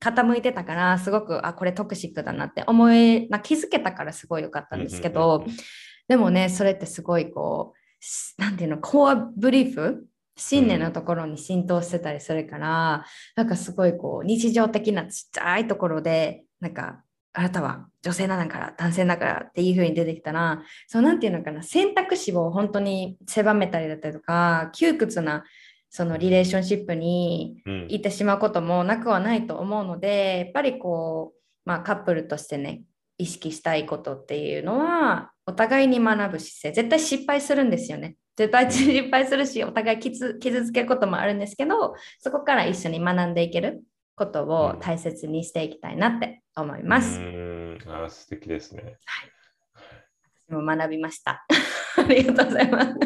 [0.00, 5.50] 傾いてたから、すごく、あ、これトクシックだなって思い、な気づけたからすごい良かったんですけうんどうんうん、
[6.08, 10.06] でもね、それってすごいこう、しなんていうの、コアブリーフ
[10.36, 13.04] 信念のところに浸透してたりするから、
[13.36, 17.02] なんかすごいこう日常的なちっちゃいところでなんか
[17.32, 25.44] あなたは女性なんだから男性だからっていう風に出てきたらそうなんていうのかな選択肢を本当に狭めたりだったりとか窮屈な
[25.90, 27.86] そのリレーションシップにうん。
[27.88, 32.82] 行ってしまうこともなくはないと思うのでやっぱりこう、まあ、カップルとしてね
[33.18, 38.16] 意識したいことっていうのはお互いに学ぶ姿勢絶対失敗するんですよね。
[38.36, 43.82] 絶対失敗するしお互い傷傷つけることもあるんですけどそこから一緒に学んでいける
[44.20, 47.18] ことを大切にしていきたいなって思います。
[47.18, 48.98] うーんあー素敵ですね。
[50.46, 51.46] 私も学びました。
[51.96, 52.94] ありがとうございます。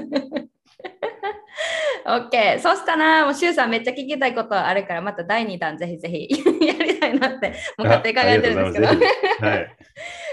[2.05, 2.59] OK。
[2.59, 6.29] そしたら、もう、シュウさんめっちゃ聞きたいことあるから、また第2弾ぜひぜひ
[6.67, 7.49] やりたいなって、
[7.79, 9.47] もう勝手に考えてるんですけど。
[9.47, 9.77] はい。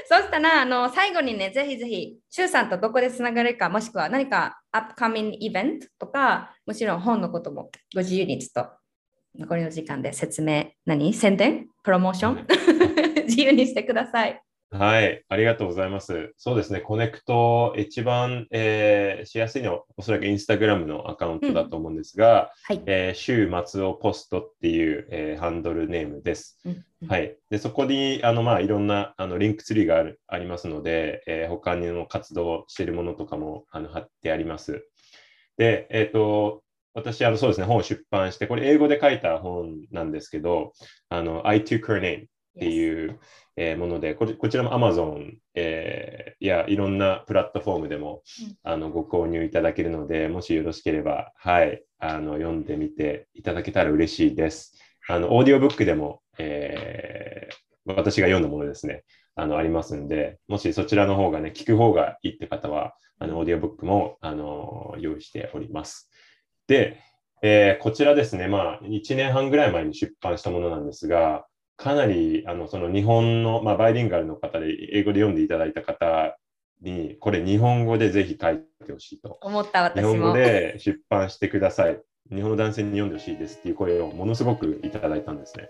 [0.05, 8.80] そしたら、あの、最後にね、ぜひぜひ、シュウさんとどこでつながれるか、もしくは何かアップカミングイベントとか、もちろん本のこともご自由にちょっと
[9.38, 11.13] 残りの時間で説明、何？
[11.13, 11.67] 宣伝？
[11.84, 12.45] プロモーション？
[13.27, 14.41] 自由にしてください。
[14.73, 16.34] はい、ありがとうございます。
[16.38, 26.57] そうですね、 connect、一番、えー、しやすいのは、おそらくインスタグラムのアカウントだと思うんですが、うん、はいえー、週末をポストっていう、えー、ハンドルネームです。
[26.65, 34.86] うんはい、でそこにあの、まあ、いろんなあの Linktree があるありますので、えー、他の活動しているものとかもあの貼ってあります。
[35.57, 36.63] で、えっ、ー、と、
[36.94, 40.74] 私、あのそうですね、本を出版して、これ英語で書いた本なんですけど、
[41.10, 42.28] あの I took her name っ
[42.60, 43.20] ていう、
[43.56, 48.24] えー、ものでこ、こちらも Amazon、えー、やいろんなプラットフォームでも、
[48.64, 54.78] あのご購入いただけるので、もしよろしければ、はい、あの読んでみていただけたら嬉しいです。
[55.08, 59.04] あのオーディオブックでも、えー、私が読んだものですね、
[59.36, 66.11] あのありますんで、もしそちらの方がね、聞く方がいいって方は、あのオーディオブックもあの用意しております。
[66.72, 67.01] で、
[67.41, 71.45] えー、こちらですね、まあ、1年半ぐらい前に出版したものなんですが、
[71.76, 76.38] かなりあのその日本の、まあ、バイリンガルの方で英語で読んでいただいた方
[76.82, 79.38] に、これ日本語でぜひ書いてほしいと。
[79.41, 80.13] 思った私も。
[80.13, 81.99] 日本語で出版してください。
[82.34, 85.67] 日本の男性に読んでほしいですっていう声をものすごくいただいたんですね。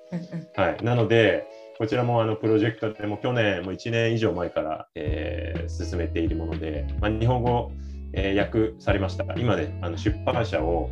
[0.55, 1.47] はい、なので、
[1.79, 7.71] こちらもあのプロジェクトでも去年、も1年以上前から、えー、進めているもので、まあ、日本語、
[8.13, 9.25] えー、訳されました。
[9.37, 10.89] 今、ね、あの出版社を、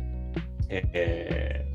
[0.68, 1.70] えー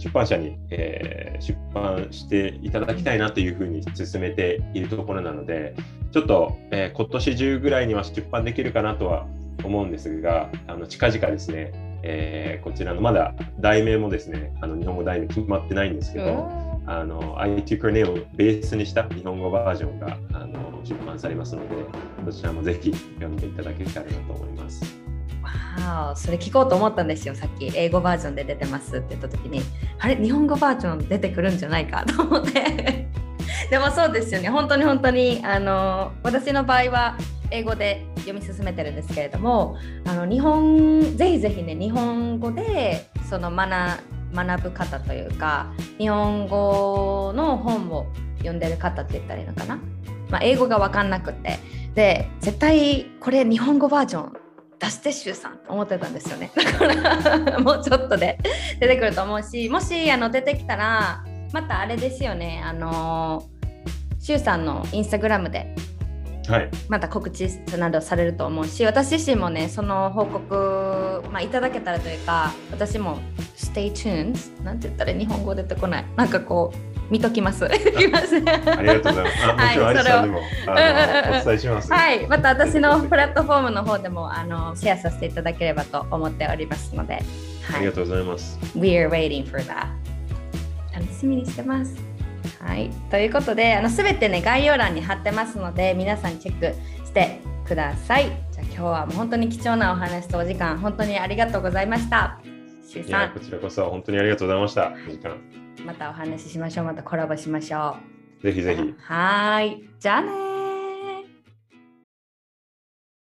[0.00, 5.74] 出版社に、えー、出版していただきたいなというふうに進めているところなので、
[6.10, 9.26] ちょっと、えー、今年中ぐらいには出版できるかなとは
[9.62, 11.70] 思うんですが、あの近々ですね、
[12.02, 16.48] えー、こちらのまだ題名もですね、あの日本語題名決まってないんですけど、
[16.92, 21.76] あの IT クネをベースにした日本語バージョンがあの出版されますので、
[22.32, 24.82] そちらもぜひ読んでいただけたらなと思います。
[25.40, 27.36] わあそれ聞こうと思ったんですよ。
[27.36, 29.60] さっき英語バージョンで出てますって言った時に
[30.00, 30.16] あれ？
[30.16, 32.04] 日本語バージョン出てくるんじゃないか？
[32.12, 33.08] と思って。
[33.70, 34.48] でもそうですよね。
[34.48, 37.16] 本当に本当にあの私の場合は
[37.52, 39.76] 英語で読み進めてるんですけれども
[40.06, 44.00] あの日本ぜひぜひね日本語でその学
[44.34, 48.06] 学ぶ方というか日本語の本を
[48.38, 49.78] 読んでる方って言ったらいいのかな、
[50.30, 51.58] まあ、英語が分かんなくて。
[51.94, 54.32] で絶対これ日本語バージョン
[54.78, 56.50] 出してシュウさんと思ってたんですよね。
[56.56, 58.38] だからもうちょっとで
[58.78, 61.22] 出てくると思うしもしあの出てきたら
[61.52, 62.62] またあれですよね。
[62.64, 63.44] あの
[64.18, 65.74] シュウさんのインスタグラムで、
[66.88, 67.48] また告知
[67.78, 73.18] などされると思うし私自身もねその報告、まあ、いただけたらというか私も
[73.56, 77.64] Stay tuned なんて言ったら日本語出てこないなんかこう見ときます。
[77.64, 79.44] ありがとうございます。
[79.44, 81.92] あ、 もちろん、アリさんにも、お伝えします。
[81.92, 87.14] はい、また私のプラットフォームの方でも、あの、シェアさせていただければと思っておりますので。
[87.14, 87.24] はい、
[87.74, 88.58] ありがとうございます。
[88.76, 89.88] We are waiting for that.
[90.94, 92.09] 楽しみにしてます。
[92.60, 96.74] はい、ということで、あの、すべてね、概要欄に貼ってますので、皆さんチェック
[97.04, 98.24] してください。
[98.52, 102.38] じゃあ、今日はもう本当に貴重なお話とお時間、本当にありがとうございました。
[102.90, 103.30] しさん。
[103.32, 104.92] こちらこそ本当にありがとうございました。
[105.08, 105.36] 時間。
[105.86, 106.86] またお話ししましょう。
[106.86, 107.96] またコラボしましょ
[108.40, 108.42] う。
[108.42, 108.94] ぜひぜひ。
[108.98, 109.82] はい。
[109.98, 110.49] じゃあね